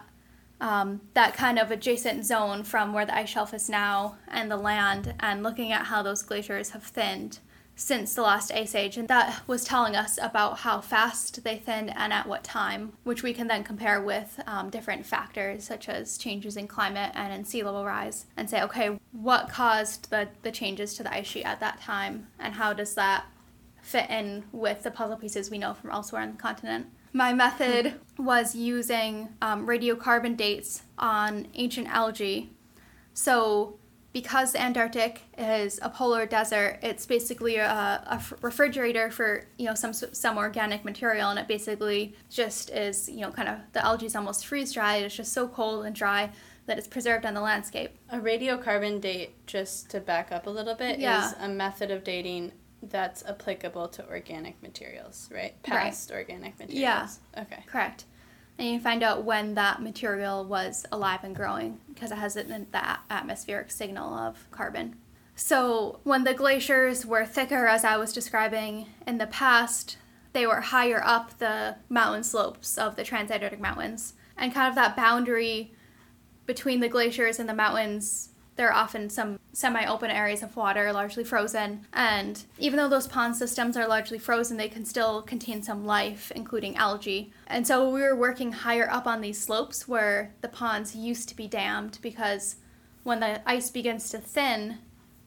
um, 0.59 1.01
that 1.13 1.35
kind 1.35 1.59
of 1.59 1.69
adjacent 1.69 2.25
zone 2.25 2.63
from 2.63 2.93
where 2.93 3.05
the 3.05 3.15
ice 3.15 3.29
shelf 3.29 3.53
is 3.53 3.69
now 3.69 4.17
and 4.27 4.49
the 4.49 4.57
land, 4.57 5.13
and 5.19 5.43
looking 5.43 5.71
at 5.71 5.85
how 5.85 6.01
those 6.01 6.23
glaciers 6.23 6.71
have 6.71 6.83
thinned 6.83 7.39
since 7.79 8.15
the 8.15 8.23
last 8.23 8.51
ice 8.51 8.73
age, 8.73 8.97
and 8.97 9.07
that 9.07 9.43
was 9.45 9.63
telling 9.63 9.95
us 9.95 10.17
about 10.19 10.57
how 10.59 10.81
fast 10.81 11.43
they 11.43 11.57
thinned 11.57 11.93
and 11.95 12.11
at 12.11 12.27
what 12.27 12.43
time, 12.43 12.93
which 13.03 13.21
we 13.21 13.33
can 13.33 13.45
then 13.47 13.63
compare 13.63 14.01
with 14.01 14.41
um, 14.47 14.71
different 14.71 15.05
factors 15.05 15.63
such 15.63 15.87
as 15.87 16.17
changes 16.17 16.57
in 16.57 16.67
climate 16.67 17.11
and 17.13 17.31
in 17.31 17.45
sea 17.45 17.61
level 17.61 17.85
rise, 17.85 18.25
and 18.35 18.49
say, 18.49 18.63
okay, 18.63 18.97
what 19.11 19.47
caused 19.47 20.09
the, 20.09 20.27
the 20.41 20.51
changes 20.51 20.95
to 20.95 21.03
the 21.03 21.13
ice 21.13 21.27
sheet 21.27 21.45
at 21.45 21.59
that 21.59 21.79
time, 21.79 22.25
and 22.39 22.55
how 22.55 22.73
does 22.73 22.95
that 22.95 23.25
fit 23.87 24.09
in 24.09 24.43
with 24.51 24.83
the 24.83 24.91
puzzle 24.91 25.15
pieces 25.15 25.49
we 25.49 25.57
know 25.57 25.73
from 25.73 25.91
elsewhere 25.91 26.21
on 26.21 26.31
the 26.33 26.37
continent? 26.37 26.87
My 27.13 27.33
method 27.33 27.93
was 28.17 28.53
using 28.53 29.29
um, 29.41 29.65
radiocarbon 29.65 30.35
dates 30.35 30.83
on 30.99 31.47
ancient 31.53 31.87
algae. 31.87 32.51
So 33.13 33.79
because 34.11 34.51
the 34.51 34.61
Antarctic 34.61 35.21
is 35.37 35.79
a 35.81 35.89
polar 35.89 36.25
desert, 36.25 36.79
it's 36.83 37.05
basically 37.05 37.55
a, 37.55 37.65
a, 37.65 38.21
refrigerator 38.41 39.09
for 39.09 39.45
you 39.57 39.65
know 39.65 39.75
some 39.75 39.93
some 39.93 40.37
organic 40.37 40.83
material, 40.83 41.29
and 41.29 41.39
it 41.39 41.47
basically 41.47 42.15
just 42.29 42.69
is 42.71 43.07
you 43.07 43.21
know 43.21 43.31
kind 43.31 43.47
of 43.47 43.59
the 43.71 43.85
algae 43.85 44.05
is 44.05 44.15
almost 44.15 44.45
freeze 44.45 44.73
dried. 44.73 45.03
It's 45.03 45.15
just 45.15 45.31
so 45.31 45.47
cold 45.47 45.85
and 45.85 45.95
dry 45.95 46.31
that 46.65 46.77
it's 46.77 46.87
preserved 46.87 47.25
on 47.25 47.33
the 47.35 47.41
landscape. 47.41 47.91
A 48.09 48.17
radiocarbon 48.17 48.99
date, 48.99 49.45
just 49.47 49.89
to 49.91 50.01
back 50.01 50.31
up 50.31 50.45
a 50.45 50.49
little 50.49 50.75
bit, 50.75 50.99
yeah. 50.99 51.27
is 51.27 51.35
a 51.39 51.47
method 51.47 51.89
of 51.89 52.03
dating 52.03 52.51
that's 52.81 53.25
applicable 53.25 53.87
to 53.89 54.07
organic 54.07 54.61
materials, 54.61 55.29
right? 55.33 55.61
Past 55.63 56.09
right. 56.09 56.17
organic 56.17 56.59
materials. 56.59 57.19
Yeah. 57.33 57.41
Okay. 57.41 57.63
Correct 57.65 58.05
and 58.59 58.67
you 58.67 58.79
find 58.79 59.03
out 59.03 59.23
when 59.23 59.53
that 59.53 59.81
material 59.81 60.43
was 60.43 60.85
alive 60.91 61.19
and 61.23 61.35
growing 61.35 61.79
because 61.93 62.11
it 62.11 62.17
has 62.17 62.33
that 62.35 62.99
atmospheric 63.09 63.71
signal 63.71 64.13
of 64.13 64.49
carbon. 64.51 64.95
So, 65.35 65.99
when 66.03 66.23
the 66.23 66.33
glaciers 66.33 67.05
were 67.05 67.23
thicker, 67.23 67.67
as 67.67 67.83
I 67.83 67.97
was 67.97 68.11
describing 68.11 68.87
in 69.05 69.19
the 69.19 69.27
past, 69.27 69.97
they 70.33 70.47
were 70.47 70.61
higher 70.61 71.01
up 71.03 71.37
the 71.37 71.75
mountain 71.89 72.23
slopes 72.23 72.77
of 72.77 72.95
the 72.95 73.03
Transantarctic 73.03 73.59
Mountains. 73.59 74.13
And 74.35 74.53
kind 74.53 74.67
of 74.67 74.75
that 74.75 74.95
boundary 74.95 75.73
between 76.47 76.79
the 76.79 76.89
glaciers 76.89 77.39
and 77.39 77.47
the 77.47 77.53
mountains 77.53 78.29
there 78.57 78.69
are 78.69 78.73
often 78.73 79.09
some 79.09 79.39
semi 79.53 79.85
open 79.85 80.11
areas 80.11 80.43
of 80.43 80.55
water, 80.55 80.91
largely 80.91 81.23
frozen. 81.23 81.85
And 81.93 82.43
even 82.59 82.77
though 82.77 82.89
those 82.89 83.07
pond 83.07 83.35
systems 83.35 83.77
are 83.77 83.87
largely 83.87 84.19
frozen, 84.19 84.57
they 84.57 84.67
can 84.67 84.83
still 84.83 85.21
contain 85.21 85.63
some 85.63 85.85
life, 85.85 86.31
including 86.35 86.75
algae. 86.75 87.31
And 87.45 87.65
so 87.65 87.89
we 87.89 88.01
were 88.01 88.15
working 88.15 88.51
higher 88.51 88.89
up 88.89 89.07
on 89.07 89.21
these 89.21 89.41
slopes 89.41 89.87
where 89.87 90.33
the 90.41 90.49
ponds 90.49 90.95
used 90.95 91.29
to 91.29 91.35
be 91.35 91.47
dammed 91.47 91.99
because 92.01 92.57
when 93.03 93.19
the 93.19 93.47
ice 93.49 93.69
begins 93.69 94.09
to 94.09 94.17
thin 94.17 94.79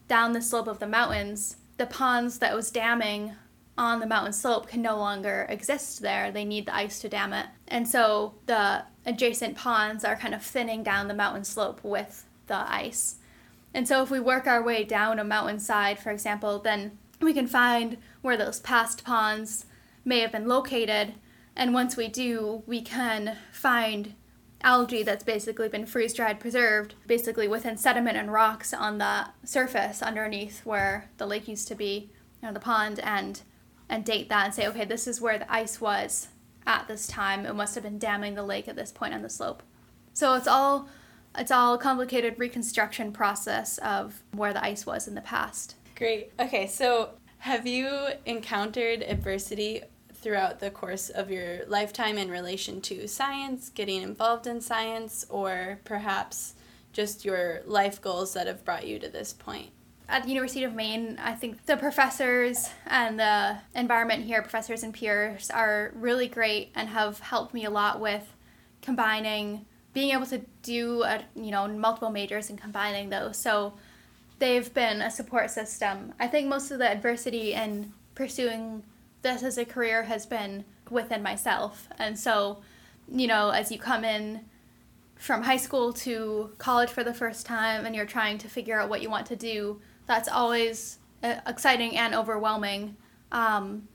down 0.08 0.32
the 0.32 0.42
slope 0.42 0.66
of 0.66 0.80
the 0.80 0.86
mountains, 0.86 1.56
the 1.78 1.86
ponds 1.86 2.40
that 2.40 2.54
was 2.54 2.70
damming 2.70 3.34
on 3.78 4.00
the 4.00 4.06
mountain 4.06 4.32
slope 4.32 4.68
can 4.68 4.82
no 4.82 4.96
longer 4.96 5.46
exist 5.48 6.02
there. 6.02 6.30
They 6.30 6.44
need 6.44 6.66
the 6.66 6.74
ice 6.74 6.98
to 7.00 7.08
dam 7.08 7.32
it. 7.32 7.46
And 7.68 7.88
so 7.88 8.34
the 8.46 8.84
adjacent 9.06 9.56
ponds 9.56 10.04
are 10.04 10.16
kind 10.16 10.34
of 10.34 10.42
thinning 10.42 10.82
down 10.82 11.08
the 11.08 11.14
mountain 11.14 11.44
slope 11.44 11.82
with 11.82 12.26
the 12.48 12.70
ice. 12.70 13.16
And 13.72 13.86
so 13.86 14.02
if 14.02 14.10
we 14.10 14.20
work 14.20 14.46
our 14.46 14.62
way 14.62 14.84
down 14.84 15.18
a 15.18 15.24
mountainside, 15.24 15.98
for 15.98 16.10
example, 16.10 16.58
then 16.58 16.98
we 17.20 17.32
can 17.32 17.46
find 17.46 17.96
where 18.22 18.36
those 18.36 18.60
past 18.60 19.04
ponds 19.04 19.66
may 20.04 20.20
have 20.20 20.32
been 20.32 20.48
located. 20.48 21.14
And 21.54 21.74
once 21.74 21.96
we 21.96 22.08
do, 22.08 22.62
we 22.66 22.80
can 22.80 23.36
find 23.52 24.14
algae 24.62 25.02
that's 25.02 25.24
basically 25.24 25.68
been 25.68 25.86
freeze 25.86 26.14
dried, 26.14 26.40
preserved, 26.40 26.94
basically 27.06 27.48
within 27.48 27.76
sediment 27.76 28.16
and 28.16 28.32
rocks 28.32 28.74
on 28.74 28.98
the 28.98 29.28
surface 29.44 30.02
underneath 30.02 30.64
where 30.64 31.10
the 31.16 31.26
lake 31.26 31.48
used 31.48 31.68
to 31.68 31.74
be, 31.74 32.10
you 32.42 32.48
know, 32.48 32.52
the 32.52 32.60
pond, 32.60 32.98
and 33.00 33.42
and 33.88 34.04
date 34.04 34.28
that 34.28 34.44
and 34.46 34.54
say, 34.54 34.66
okay, 34.68 34.84
this 34.84 35.08
is 35.08 35.20
where 35.20 35.38
the 35.38 35.52
ice 35.52 35.80
was 35.80 36.28
at 36.66 36.86
this 36.86 37.06
time. 37.06 37.44
It 37.44 37.54
must 37.54 37.74
have 37.74 37.82
been 37.84 37.98
damming 37.98 38.34
the 38.34 38.44
lake 38.44 38.68
at 38.68 38.76
this 38.76 38.92
point 38.92 39.14
on 39.14 39.22
the 39.22 39.28
slope. 39.28 39.62
So 40.12 40.34
it's 40.34 40.46
all 40.46 40.88
it's 41.36 41.50
all 41.50 41.74
a 41.74 41.78
complicated 41.78 42.38
reconstruction 42.38 43.12
process 43.12 43.78
of 43.78 44.22
where 44.32 44.52
the 44.52 44.64
ice 44.64 44.86
was 44.86 45.06
in 45.06 45.14
the 45.14 45.20
past. 45.20 45.76
Great. 45.94 46.32
Okay, 46.40 46.66
so 46.66 47.10
have 47.38 47.66
you 47.66 48.08
encountered 48.26 49.02
adversity 49.02 49.82
throughout 50.14 50.60
the 50.60 50.70
course 50.70 51.08
of 51.08 51.30
your 51.30 51.60
lifetime 51.66 52.18
in 52.18 52.30
relation 52.30 52.80
to 52.82 53.06
science, 53.08 53.70
getting 53.70 54.02
involved 54.02 54.46
in 54.46 54.60
science, 54.60 55.24
or 55.30 55.78
perhaps 55.84 56.54
just 56.92 57.24
your 57.24 57.62
life 57.64 58.00
goals 58.00 58.34
that 58.34 58.46
have 58.46 58.64
brought 58.64 58.86
you 58.86 58.98
to 58.98 59.08
this 59.08 59.32
point? 59.32 59.70
At 60.08 60.24
the 60.24 60.30
University 60.30 60.64
of 60.64 60.74
Maine, 60.74 61.18
I 61.22 61.34
think 61.34 61.64
the 61.66 61.76
professors 61.76 62.68
and 62.86 63.18
the 63.18 63.58
environment 63.74 64.24
here, 64.24 64.42
professors 64.42 64.82
and 64.82 64.92
peers, 64.92 65.50
are 65.50 65.92
really 65.94 66.26
great 66.26 66.72
and 66.74 66.88
have 66.88 67.20
helped 67.20 67.54
me 67.54 67.64
a 67.64 67.70
lot 67.70 68.00
with 68.00 68.34
combining 68.82 69.66
being 69.92 70.10
able 70.12 70.26
to 70.26 70.40
do 70.62 71.02
a, 71.02 71.24
you 71.34 71.50
know 71.50 71.66
multiple 71.68 72.10
majors 72.10 72.50
and 72.50 72.60
combining 72.60 73.10
those. 73.10 73.36
So 73.36 73.74
they've 74.38 74.72
been 74.72 75.02
a 75.02 75.10
support 75.10 75.50
system. 75.50 76.14
I 76.18 76.26
think 76.26 76.48
most 76.48 76.70
of 76.70 76.78
the 76.78 76.88
adversity 76.90 77.52
in 77.52 77.92
pursuing 78.14 78.82
this 79.22 79.42
as 79.42 79.58
a 79.58 79.64
career 79.64 80.04
has 80.04 80.26
been 80.26 80.64
within 80.88 81.22
myself. 81.22 81.88
And 81.98 82.18
so 82.18 82.58
you 83.08 83.26
know 83.26 83.50
as 83.50 83.70
you 83.72 83.78
come 83.78 84.04
in 84.04 84.40
from 85.16 85.42
high 85.42 85.56
school 85.56 85.92
to 85.92 86.50
college 86.58 86.88
for 86.88 87.04
the 87.04 87.12
first 87.12 87.44
time 87.44 87.84
and 87.84 87.94
you're 87.94 88.06
trying 88.06 88.38
to 88.38 88.48
figure 88.48 88.80
out 88.80 88.88
what 88.88 89.02
you 89.02 89.10
want 89.10 89.26
to 89.26 89.36
do 89.36 89.78
that's 90.06 90.28
always 90.28 90.98
uh, 91.22 91.34
exciting 91.46 91.96
and 91.96 92.14
overwhelming. 92.14 92.96
Um, 93.30 93.86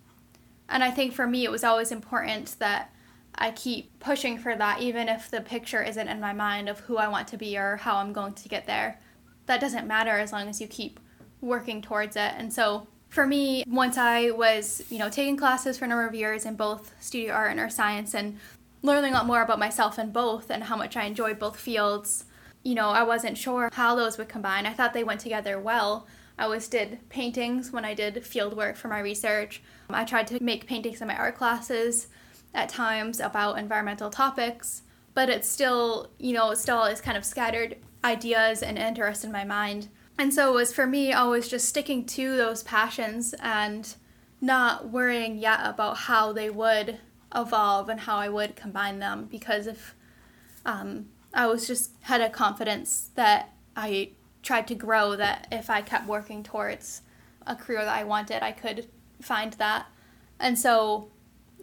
and 0.70 0.84
i 0.84 0.92
think 0.92 1.14
for 1.14 1.28
me 1.28 1.44
it 1.44 1.52
was 1.52 1.64
always 1.64 1.92
important 1.92 2.56
that 2.60 2.92
I 3.38 3.52
keep 3.52 4.00
pushing 4.00 4.38
for 4.38 4.56
that, 4.56 4.82
even 4.82 5.10
if 5.10 5.30
the 5.30 5.42
picture 5.42 5.84
isn't 5.84 6.08
in 6.08 6.20
my 6.20 6.34
mind 6.34 6.70
of 6.70 6.80
who 6.82 6.98
I 6.98 7.08
want 7.08 7.28
to 7.30 7.38
be 7.38 7.58
or 7.58 7.78
how 7.78 7.98
I'm 7.98 8.14
going 8.14 8.34
to 8.34 8.50
get 8.50 8.66
there. 8.66 9.00
That 9.46 9.62
doesn't 9.62 9.88
matter 9.88 10.12
as 10.12 10.32
long 10.32 10.48
as 10.48 10.62
you 10.62 10.68
keep 10.68 11.00
working 11.42 11.82
towards 11.82 12.16
it. 12.16 12.34
And 12.38 12.52
so 12.52 12.88
for 13.10 13.26
me, 13.26 13.64
once 13.68 13.98
I 13.98 14.32
was, 14.32 14.84
you 14.90 14.98
know, 14.98 15.10
taking 15.10 15.38
classes 15.38 15.78
for 15.78 15.86
a 15.86 15.88
number 15.88 16.08
of 16.08 16.16
years 16.16 16.46
in 16.46 16.56
both 16.56 16.94
studio 17.00 17.34
art 17.34 17.52
and 17.52 17.60
earth 17.60 17.74
science 17.74 18.14
and 18.14 18.40
learning 18.82 19.14
a 19.14 19.18
lot 19.18 19.26
more 19.26 19.42
about 19.42 19.60
myself 19.60 20.00
in 20.00 20.12
both 20.12 20.50
and 20.50 20.64
how 20.64 20.76
much 20.76 20.96
I 20.98 21.04
enjoyed 21.04 21.40
both 21.40 21.60
fields, 21.60 22.26
you 22.64 22.76
know, 22.76 22.90
I 22.90 23.04
wasn't 23.04 23.38
sure 23.38 23.70
how 23.74 23.96
those 23.96 24.18
would 24.18 24.30
combine. 24.30 24.66
I 24.66 24.74
thought 24.74 24.94
they 24.94 25.04
went 25.04 25.22
together 25.22 25.60
well, 25.60 26.08
I 26.38 26.44
always 26.44 26.68
did 26.68 27.00
paintings 27.10 27.72
when 27.72 27.86
I 27.86 27.94
did 27.94 28.26
field 28.26 28.56
work 28.56 28.76
for 28.76 28.88
my 28.88 29.00
research. 29.00 29.62
I 29.90 30.04
tried 30.04 30.28
to 30.28 30.44
make 30.44 30.68
paintings 30.68 31.02
in 31.02 31.08
my 31.08 31.16
art 31.16 31.36
classes 31.36 32.08
at 32.56 32.70
times 32.70 33.20
about 33.20 33.60
environmental 33.60 34.10
topics, 34.10 34.82
but 35.14 35.30
it's 35.30 35.48
still, 35.48 36.10
you 36.18 36.34
know, 36.34 36.54
still 36.54 36.86
is 36.86 37.02
kind 37.02 37.18
of 37.18 37.26
scattered 37.26 37.78
ideas 38.04 38.64
and 38.64 38.78
interest 38.78 39.24
in 39.24 39.32
my 39.32 39.44
mind. 39.44 39.90
And 40.18 40.34
so 40.34 40.52
it 40.52 40.56
was 40.56 40.74
for 40.74 40.88
me 40.88 41.12
always 41.14 41.48
just 41.48 41.68
sticking 41.68 42.06
to 42.06 42.38
those 42.38 42.64
passions 42.64 43.36
and 43.40 43.94
not 44.40 44.90
worrying 44.90 45.38
yet 45.38 45.60
about 45.64 45.98
how 45.98 46.32
they 46.32 46.50
would 46.50 47.00
evolve 47.36 47.90
and 47.90 48.02
how 48.02 48.16
I 48.18 48.30
would 48.30 48.56
combine 48.56 49.00
them 49.00 49.28
because 49.30 49.68
if 49.68 49.94
um, 50.66 51.08
I 51.34 51.48
was 51.48 51.68
just 51.68 51.92
had 52.02 52.22
a 52.22 52.30
confidence 52.30 53.10
that 53.16 53.50
I 53.76 54.12
tried 54.42 54.68
to 54.68 54.76
grow 54.76 55.16
that 55.18 55.48
if 55.52 55.70
I 55.70 55.82
kept 55.82 56.08
working 56.08 56.44
towards 56.44 57.02
a 57.46 57.56
career 57.56 57.84
that 57.84 57.96
I 57.96 58.04
wanted, 58.04 58.42
I 58.42 58.52
could 58.52 58.88
find 59.22 59.54
that. 59.54 59.88
And 60.40 60.58
so 60.58 61.10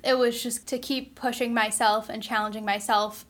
it 0.03 0.19
was 0.19 0.43
just 0.43 0.67
to 0.69 0.79
keep 0.79 1.15
pushing 1.15 1.55
myself 1.55 2.09
and 2.09 2.23
challenging 2.23 2.65
myself, 2.65 3.25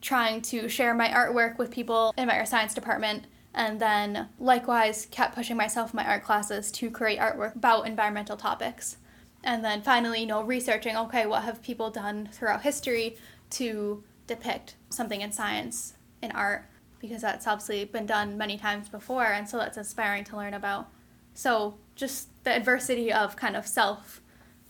trying 0.00 0.42
to 0.42 0.68
share 0.68 0.94
my 0.94 1.08
artwork 1.08 1.58
with 1.58 1.70
people 1.70 2.14
in 2.16 2.28
my 2.28 2.38
art 2.38 2.48
science 2.48 2.74
department, 2.74 3.26
and 3.54 3.80
then 3.80 4.28
likewise 4.38 5.06
kept 5.10 5.34
pushing 5.34 5.56
myself 5.56 5.92
in 5.92 5.96
my 5.96 6.06
art 6.06 6.24
classes 6.24 6.70
to 6.72 6.90
create 6.90 7.18
artwork 7.18 7.56
about 7.56 7.86
environmental 7.86 8.36
topics. 8.36 8.96
And 9.44 9.64
then 9.64 9.82
finally, 9.82 10.20
you 10.20 10.26
know, 10.26 10.42
researching 10.42 10.96
okay, 10.96 11.26
what 11.26 11.42
have 11.42 11.62
people 11.62 11.90
done 11.90 12.28
throughout 12.32 12.62
history 12.62 13.16
to 13.50 14.04
depict 14.26 14.76
something 14.88 15.20
in 15.20 15.32
science 15.32 15.94
in 16.22 16.30
art 16.32 16.64
because 17.00 17.20
that's 17.20 17.46
obviously 17.48 17.84
been 17.84 18.06
done 18.06 18.38
many 18.38 18.56
times 18.56 18.88
before 18.88 19.26
and 19.26 19.48
so 19.48 19.58
that's 19.58 19.76
inspiring 19.76 20.22
to 20.24 20.36
learn 20.36 20.54
about. 20.54 20.88
So 21.34 21.78
just 21.96 22.28
the 22.44 22.54
adversity 22.54 23.12
of 23.12 23.36
kind 23.36 23.56
of 23.56 23.66
self 23.66 24.21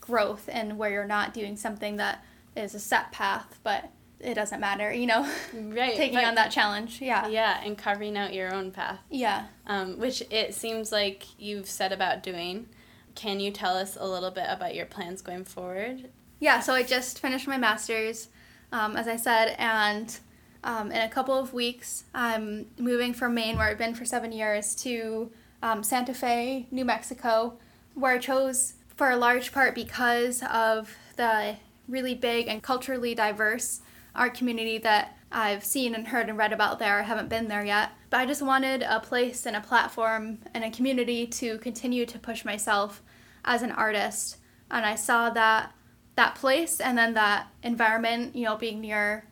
growth 0.03 0.49
and 0.51 0.77
where 0.77 0.91
you're 0.91 1.05
not 1.05 1.33
doing 1.33 1.55
something 1.55 1.95
that 1.95 2.23
is 2.57 2.75
a 2.75 2.79
set 2.79 3.11
path, 3.13 3.57
but 3.63 3.89
it 4.19 4.33
doesn't 4.33 4.59
matter, 4.59 4.91
you 4.91 5.07
know. 5.07 5.29
Right. 5.53 5.95
Taking 5.95 6.19
on 6.19 6.35
that 6.35 6.51
challenge. 6.51 7.01
Yeah. 7.01 7.27
Yeah, 7.27 7.61
and 7.63 7.77
carving 7.77 8.17
out 8.17 8.33
your 8.33 8.53
own 8.53 8.71
path. 8.71 8.99
Yeah. 9.09 9.45
Um, 9.65 9.97
which 9.97 10.21
it 10.29 10.53
seems 10.53 10.91
like 10.91 11.23
you've 11.39 11.67
set 11.67 11.91
about 11.91 12.21
doing. 12.21 12.67
Can 13.15 13.39
you 13.39 13.51
tell 13.51 13.77
us 13.77 13.97
a 13.99 14.07
little 14.07 14.31
bit 14.31 14.45
about 14.49 14.75
your 14.75 14.85
plans 14.85 15.21
going 15.21 15.45
forward? 15.45 16.09
Yeah, 16.39 16.59
so 16.59 16.73
I 16.73 16.83
just 16.83 17.19
finished 17.19 17.47
my 17.47 17.57
master's, 17.57 18.27
um, 18.71 18.97
as 18.97 19.07
I 19.07 19.15
said, 19.15 19.55
and 19.57 20.17
um, 20.63 20.91
in 20.91 21.01
a 21.01 21.09
couple 21.09 21.37
of 21.37 21.53
weeks, 21.53 22.03
I'm 22.13 22.67
moving 22.77 23.13
from 23.13 23.33
Maine, 23.33 23.57
where 23.57 23.67
I've 23.67 23.77
been 23.77 23.95
for 23.95 24.03
seven 24.03 24.31
years, 24.31 24.75
to 24.75 25.31
um, 25.61 25.83
Santa 25.83 26.13
Fe, 26.13 26.67
New 26.71 26.83
Mexico, 26.83 27.57
where 27.93 28.13
I 28.13 28.17
chose 28.17 28.73
for 29.03 29.09
a 29.09 29.17
large 29.17 29.51
part 29.51 29.75
because 29.75 30.41
of 30.43 30.95
the 31.17 31.57
really 31.89 32.15
big 32.15 32.47
and 32.47 32.63
culturally 32.63 33.13
diverse 33.13 33.81
art 34.15 34.33
community 34.33 34.77
that 34.77 35.17
I've 35.29 35.65
seen 35.65 35.93
and 35.93 36.07
heard 36.07 36.29
and 36.29 36.37
read 36.37 36.53
about 36.53 36.79
there. 36.79 36.99
I 36.99 37.01
haven't 37.01 37.27
been 37.27 37.49
there 37.49 37.65
yet. 37.65 37.89
But 38.09 38.21
I 38.21 38.25
just 38.25 38.41
wanted 38.41 38.81
a 38.81 39.01
place 39.01 39.45
and 39.45 39.57
a 39.57 39.59
platform 39.59 40.37
and 40.53 40.63
a 40.63 40.71
community 40.71 41.27
to 41.27 41.57
continue 41.57 42.05
to 42.05 42.17
push 42.17 42.45
myself 42.45 43.01
as 43.43 43.61
an 43.61 43.73
artist. 43.73 44.37
And 44.71 44.85
I 44.85 44.95
saw 44.95 45.29
that 45.31 45.73
that 46.15 46.35
place 46.35 46.79
and 46.79 46.97
then 46.97 47.13
that 47.15 47.47
environment, 47.61 48.37
you 48.37 48.45
know, 48.45 48.55
being 48.55 48.79
near 48.79 49.25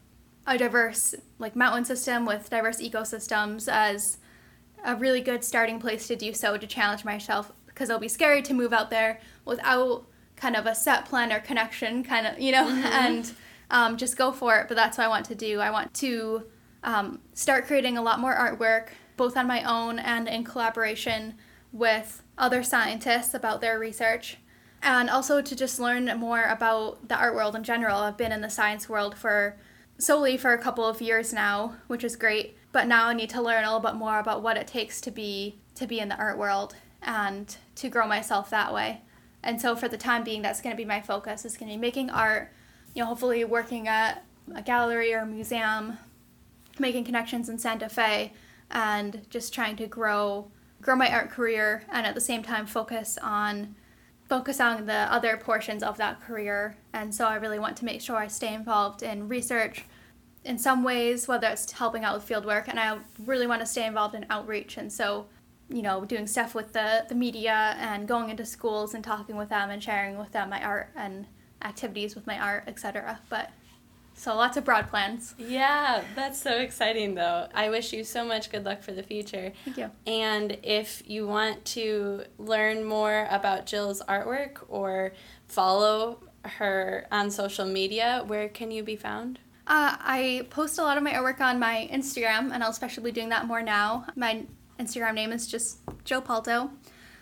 a 0.46 0.58
diverse 0.58 1.16
like 1.40 1.56
mountain 1.56 1.86
system 1.86 2.26
with 2.26 2.50
diverse 2.50 2.82
ecosystems 2.82 3.72
as 3.72 4.18
a 4.84 4.98
really 4.98 5.22
good 5.22 5.46
starting 5.46 5.80
place 5.80 6.08
to 6.08 6.18
do 6.18 6.34
so 6.34 6.58
to 6.58 6.68
challenge 6.68 7.06
myself 7.06 7.54
because 7.74 7.90
it'll 7.90 8.00
be 8.00 8.08
scary 8.08 8.42
to 8.42 8.54
move 8.54 8.74
out 8.74 8.90
there 8.90 9.20
without 9.46 10.06
kind 10.36 10.56
of 10.56 10.66
a 10.66 10.76
set 10.76 11.06
plan 11.06 11.32
or 11.32 11.40
connection 11.40 12.04
kind 12.04 12.26
of 12.28 12.40
you 12.40 12.52
know 12.52 12.66
mm-hmm. 12.66 12.86
and 12.86 13.34
um, 13.70 13.98
just 13.98 14.18
go 14.18 14.32
for 14.32 14.58
it 14.58 14.68
but 14.68 14.76
that's 14.76 14.98
what 14.98 15.06
i 15.06 15.08
want 15.08 15.26
to 15.26 15.36
do 15.36 15.60
i 15.60 15.70
want 15.70 15.94
to 15.94 16.44
um, 16.84 17.20
start 17.34 17.68
creating 17.68 17.98
a 17.98 18.02
lot 18.02 18.20
more 18.20 18.36
artwork 18.36 18.90
both 19.18 19.38
on 19.38 19.46
my 19.46 19.64
own 19.64 20.00
and 20.00 20.28
in 20.28 20.44
collaboration 20.44 21.36
with 21.72 22.24
other 22.38 22.64
scientists 22.64 23.34
about 23.34 23.62
their 23.62 23.78
research 23.78 24.38
and 24.84 25.10
also 25.10 25.42
to 25.42 25.56
just 25.56 25.80
learn 25.80 26.06
more 26.18 26.44
about 26.44 27.08
the 27.08 27.16
art 27.16 27.36
world 27.36 27.56
in 27.56 27.64
general 27.64 28.00
i've 28.00 28.18
been 28.18 28.32
in 28.32 28.42
the 28.42 28.50
science 28.50 28.90
world 28.90 29.16
for 29.16 29.58
solely 30.02 30.36
for 30.36 30.52
a 30.52 30.58
couple 30.58 30.86
of 30.86 31.02
years 31.02 31.32
now, 31.32 31.76
which 31.88 32.04
is 32.04 32.16
great. 32.16 32.58
But 32.72 32.88
now 32.88 33.08
I 33.08 33.14
need 33.14 33.30
to 33.32 33.42
learn 33.42 33.64
a 33.64 33.68
little 33.68 33.92
bit 33.92 33.98
more 33.98 34.20
about 34.20 34.42
what 34.42 34.58
it 34.58 34.68
takes 34.68 35.00
to 35.02 35.12
be 35.12 35.60
to 35.76 35.88
be 35.88 36.00
in 36.00 36.10
the 36.10 36.18
art 36.18 36.38
world 36.38 36.76
and 37.02 37.56
to 37.76 37.90
grow 37.90 38.08
myself 38.08 38.50
that 38.50 38.74
way. 38.74 39.02
And 39.44 39.60
so 39.60 39.76
for 39.76 39.88
the 39.88 39.98
time 39.98 40.24
being, 40.24 40.42
that's 40.42 40.62
going 40.62 40.76
to 40.76 40.78
be 40.78 40.86
my 40.86 41.02
focus. 41.02 41.46
Is 41.46 41.58
going 41.58 41.72
to 41.72 41.78
be 41.78 41.82
making 41.82 42.10
art. 42.10 42.52
You 42.94 43.02
know, 43.02 43.08
hopefully 43.08 43.44
working 43.44 43.88
at 43.88 44.24
a 44.54 44.62
gallery 44.62 45.14
or 45.14 45.26
museum, 45.26 45.98
making 46.78 47.06
connections 47.06 47.50
in 47.50 47.58
Santa 47.58 47.90
Fe, 47.90 48.34
and 48.70 49.26
just 49.30 49.54
trying 49.54 49.76
to 49.78 49.88
grow 49.88 50.52
grow 50.82 50.96
my 50.96 51.12
art 51.12 51.30
career 51.30 51.84
and 51.92 52.08
at 52.08 52.16
the 52.16 52.22
same 52.22 52.42
time 52.42 52.66
focus 52.66 53.18
on 53.22 53.76
focus 54.28 54.60
on 54.60 54.86
the 54.86 54.94
other 54.94 55.38
portions 55.38 55.84
of 55.84 55.98
that 55.98 56.22
career. 56.22 56.78
And 56.94 57.14
so 57.14 57.28
I 57.28 57.36
really 57.36 57.60
want 57.60 57.76
to 57.78 57.86
make 57.86 58.00
sure 58.00 58.16
I 58.16 58.28
stay 58.28 58.54
involved 58.54 59.04
in 59.04 59.28
research 59.28 59.84
in 60.46 60.58
some 60.58 60.84
ways, 60.84 61.28
whether 61.28 61.48
it's 61.48 61.72
helping 61.72 62.04
out 62.04 62.16
with 62.16 62.24
field 62.24 62.46
work, 62.46 62.68
and 62.68 62.80
I 62.80 62.98
really 63.20 63.46
want 63.46 63.62
to 63.62 63.68
stay 63.68 63.86
involved 63.86 64.16
in 64.16 64.26
outreach. 64.30 64.78
And 64.78 64.92
so, 64.92 65.28
you 65.72 65.82
know, 65.82 66.06
doing 66.06 66.28
stuff 66.28 66.54
with 66.54 66.74
the, 66.74 67.06
the 67.08 67.16
media 67.16 67.76
and 67.80 68.08
going 68.08 68.30
into 68.30 68.46
schools 68.46 68.94
and 68.94 69.04
talking 69.04 69.36
with 69.36 69.50
them 69.50 69.70
and 69.70 69.84
sharing 69.84 70.18
with 70.18 70.32
them 70.32 70.50
my 70.50 70.64
art 70.64 70.90
and 70.96 71.26
activities 71.64 72.16
with 72.16 72.28
my 72.28 72.40
art, 72.40 72.64
etc. 72.68 73.20
But 73.30 73.52
so 74.14 74.36
lots 74.36 74.58
of 74.58 74.66
broad 74.66 74.88
plans. 74.90 75.34
Yeah, 75.38 76.04
that's 76.16 76.40
so 76.40 76.58
exciting 76.58 77.16
though. 77.16 77.48
I 77.54 77.70
wish 77.70 77.94
you 77.94 78.04
so 78.04 78.26
much 78.26 78.52
good 78.52 78.66
luck 78.66 78.84
for 78.84 78.92
the 78.92 79.04
future. 79.04 79.54
Thank 79.66 79.78
you. 79.78 79.92
And 80.06 80.58
if 80.64 81.02
you 81.06 81.28
want 81.28 81.66
to 81.66 82.26
learn 82.38 82.84
more 82.84 83.28
about 83.32 83.66
Jill's 83.66 84.02
artwork 84.08 84.64
or 84.68 85.14
follow 85.48 86.20
her 86.44 87.08
on 87.12 87.32
social 87.32 87.66
media, 87.66 88.24
where 88.28 88.50
can 88.50 88.72
you 88.72 88.84
be 88.84 88.96
found? 88.96 89.40
Uh, 89.68 89.96
I 90.00 90.48
post 90.50 90.80
a 90.80 90.84
lot 90.84 90.98
of 90.98 91.04
my 91.04 91.14
artwork 91.14 91.40
on 91.40 91.60
my 91.60 91.88
Instagram, 91.92 92.52
and 92.52 92.64
I'll 92.64 92.72
especially 92.72 93.04
be 93.04 93.12
doing 93.12 93.30
that 93.30 93.46
more 93.46 93.62
now. 93.62 94.06
My 94.16 94.44
Instagram 94.82 95.14
name 95.14 95.32
is 95.32 95.48
just 95.48 95.80
Jill 96.04 96.22
Pelto. 96.22 96.72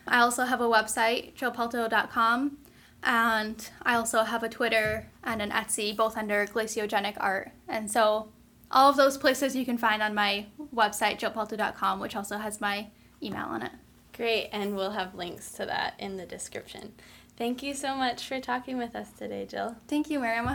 I 0.07 0.19
also 0.19 0.45
have 0.45 0.61
a 0.61 0.65
website, 0.65 1.35
jillpelto.com. 1.35 2.57
And 3.03 3.69
I 3.83 3.95
also 3.95 4.23
have 4.23 4.43
a 4.43 4.49
Twitter 4.49 5.07
and 5.23 5.41
an 5.41 5.51
Etsy, 5.51 5.95
both 5.95 6.17
under 6.17 6.45
Glaciogenic 6.45 7.15
Art. 7.19 7.51
And 7.67 7.89
so 7.89 8.29
all 8.71 8.89
of 8.89 8.97
those 8.97 9.17
places 9.17 9.55
you 9.55 9.65
can 9.65 9.77
find 9.77 10.01
on 10.01 10.13
my 10.13 10.47
website, 10.73 11.19
jillpelto.com, 11.19 11.99
which 11.99 12.15
also 12.15 12.37
has 12.37 12.59
my 12.59 12.87
email 13.21 13.45
on 13.45 13.61
it. 13.61 13.71
Great, 14.13 14.49
and 14.51 14.75
we'll 14.75 14.91
have 14.91 15.15
links 15.15 15.51
to 15.53 15.65
that 15.65 15.93
in 15.97 16.17
the 16.17 16.25
description. 16.25 16.93
Thank 17.37 17.63
you 17.63 17.73
so 17.73 17.95
much 17.95 18.27
for 18.27 18.41
talking 18.41 18.77
with 18.77 18.95
us 18.95 19.11
today, 19.11 19.45
Jill. 19.45 19.77
Thank 19.87 20.09
you, 20.09 20.19
Miriam. 20.19 20.49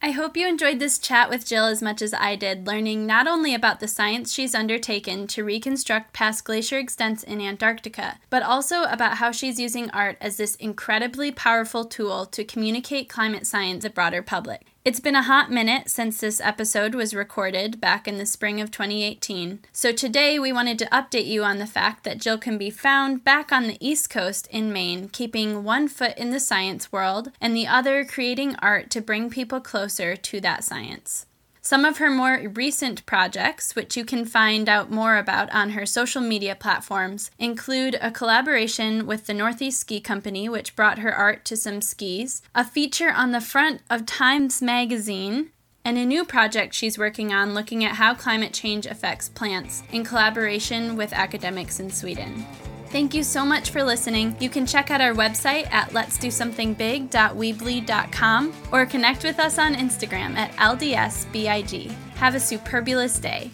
I 0.00 0.12
hope 0.12 0.36
you 0.36 0.46
enjoyed 0.46 0.78
this 0.78 1.00
chat 1.00 1.28
with 1.28 1.44
Jill 1.44 1.64
as 1.64 1.82
much 1.82 2.02
as 2.02 2.14
I 2.14 2.36
did, 2.36 2.68
learning 2.68 3.04
not 3.04 3.26
only 3.26 3.52
about 3.52 3.80
the 3.80 3.88
science 3.88 4.32
she's 4.32 4.54
undertaken 4.54 5.26
to 5.28 5.42
reconstruct 5.42 6.12
past 6.12 6.44
glacier 6.44 6.78
extents 6.78 7.24
in 7.24 7.40
Antarctica, 7.40 8.20
but 8.30 8.44
also 8.44 8.84
about 8.84 9.16
how 9.16 9.32
she's 9.32 9.58
using 9.58 9.90
art 9.90 10.16
as 10.20 10.36
this 10.36 10.54
incredibly 10.54 11.32
powerful 11.32 11.84
tool 11.84 12.26
to 12.26 12.44
communicate 12.44 13.08
climate 13.08 13.44
science 13.44 13.82
to 13.82 13.88
the 13.88 13.94
broader 13.94 14.22
public. 14.22 14.66
It's 14.84 15.00
been 15.00 15.16
a 15.16 15.22
hot 15.22 15.50
minute 15.50 15.90
since 15.90 16.20
this 16.20 16.40
episode 16.40 16.94
was 16.94 17.12
recorded 17.12 17.80
back 17.80 18.06
in 18.06 18.16
the 18.16 18.24
spring 18.24 18.60
of 18.60 18.70
2018, 18.70 19.58
so 19.72 19.92
today 19.92 20.38
we 20.38 20.52
wanted 20.52 20.78
to 20.78 20.86
update 20.86 21.26
you 21.26 21.42
on 21.42 21.58
the 21.58 21.66
fact 21.66 22.04
that 22.04 22.18
Jill 22.20 22.38
can 22.38 22.56
be 22.56 22.70
found 22.70 23.24
back 23.24 23.50
on 23.50 23.66
the 23.66 23.76
East 23.80 24.08
Coast 24.08 24.46
in 24.50 24.72
Maine, 24.72 25.08
keeping 25.08 25.64
one 25.64 25.88
foot 25.88 26.16
in 26.16 26.30
the 26.30 26.40
science 26.40 26.92
world 26.92 27.32
and 27.40 27.56
the 27.56 27.66
other 27.66 28.04
creating 28.04 28.54
art 28.60 28.88
to 28.90 29.02
bring 29.02 29.28
people 29.28 29.60
closer 29.60 30.14
to 30.16 30.40
that 30.40 30.62
science. 30.62 31.26
Some 31.68 31.84
of 31.84 31.98
her 31.98 32.08
more 32.08 32.40
recent 32.54 33.04
projects, 33.04 33.76
which 33.76 33.94
you 33.94 34.02
can 34.02 34.24
find 34.24 34.70
out 34.70 34.90
more 34.90 35.18
about 35.18 35.52
on 35.52 35.72
her 35.72 35.84
social 35.84 36.22
media 36.22 36.54
platforms, 36.54 37.30
include 37.38 37.98
a 38.00 38.10
collaboration 38.10 39.06
with 39.06 39.26
the 39.26 39.34
Northeast 39.34 39.80
Ski 39.80 40.00
Company, 40.00 40.48
which 40.48 40.74
brought 40.74 41.00
her 41.00 41.14
art 41.14 41.44
to 41.44 41.58
some 41.58 41.82
skis, 41.82 42.40
a 42.54 42.64
feature 42.64 43.12
on 43.12 43.32
the 43.32 43.42
front 43.42 43.82
of 43.90 44.06
Times 44.06 44.62
Magazine, 44.62 45.50
and 45.84 45.98
a 45.98 46.06
new 46.06 46.24
project 46.24 46.72
she's 46.72 46.96
working 46.96 47.34
on 47.34 47.52
looking 47.52 47.84
at 47.84 47.96
how 47.96 48.14
climate 48.14 48.54
change 48.54 48.86
affects 48.86 49.28
plants 49.28 49.82
in 49.92 50.04
collaboration 50.04 50.96
with 50.96 51.12
academics 51.12 51.78
in 51.78 51.90
Sweden. 51.90 52.46
Thank 52.90 53.12
you 53.12 53.22
so 53.22 53.44
much 53.44 53.68
for 53.68 53.84
listening. 53.84 54.34
You 54.40 54.48
can 54.48 54.64
check 54.64 54.90
out 54.90 55.02
our 55.02 55.12
website 55.12 55.70
at 55.70 55.90
letsdosomethingbig.weebly.com 55.90 58.52
or 58.72 58.86
connect 58.86 59.24
with 59.24 59.38
us 59.38 59.58
on 59.58 59.74
Instagram 59.74 60.34
at 60.36 60.52
LDSBIG. 60.52 61.90
Have 62.16 62.34
a 62.34 62.40
superbulous 62.40 63.18
day. 63.18 63.50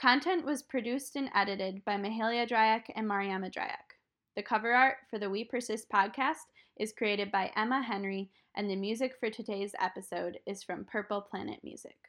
Content 0.00 0.46
was 0.46 0.62
produced 0.62 1.16
and 1.16 1.28
edited 1.34 1.84
by 1.84 1.96
Mahalia 1.96 2.48
Dryak 2.48 2.84
and 2.94 3.08
Mariama 3.08 3.52
Dryak. 3.52 3.96
The 4.36 4.42
cover 4.42 4.72
art 4.72 4.98
for 5.10 5.18
the 5.18 5.28
We 5.28 5.44
Persist 5.44 5.90
podcast 5.90 6.46
is 6.80 6.94
created 6.94 7.30
by 7.30 7.52
Emma 7.54 7.82
Henry, 7.82 8.30
and 8.56 8.68
the 8.68 8.74
music 8.74 9.12
for 9.20 9.28
today's 9.28 9.74
episode 9.78 10.38
is 10.46 10.62
from 10.62 10.86
Purple 10.86 11.20
Planet 11.20 11.60
Music. 11.62 12.08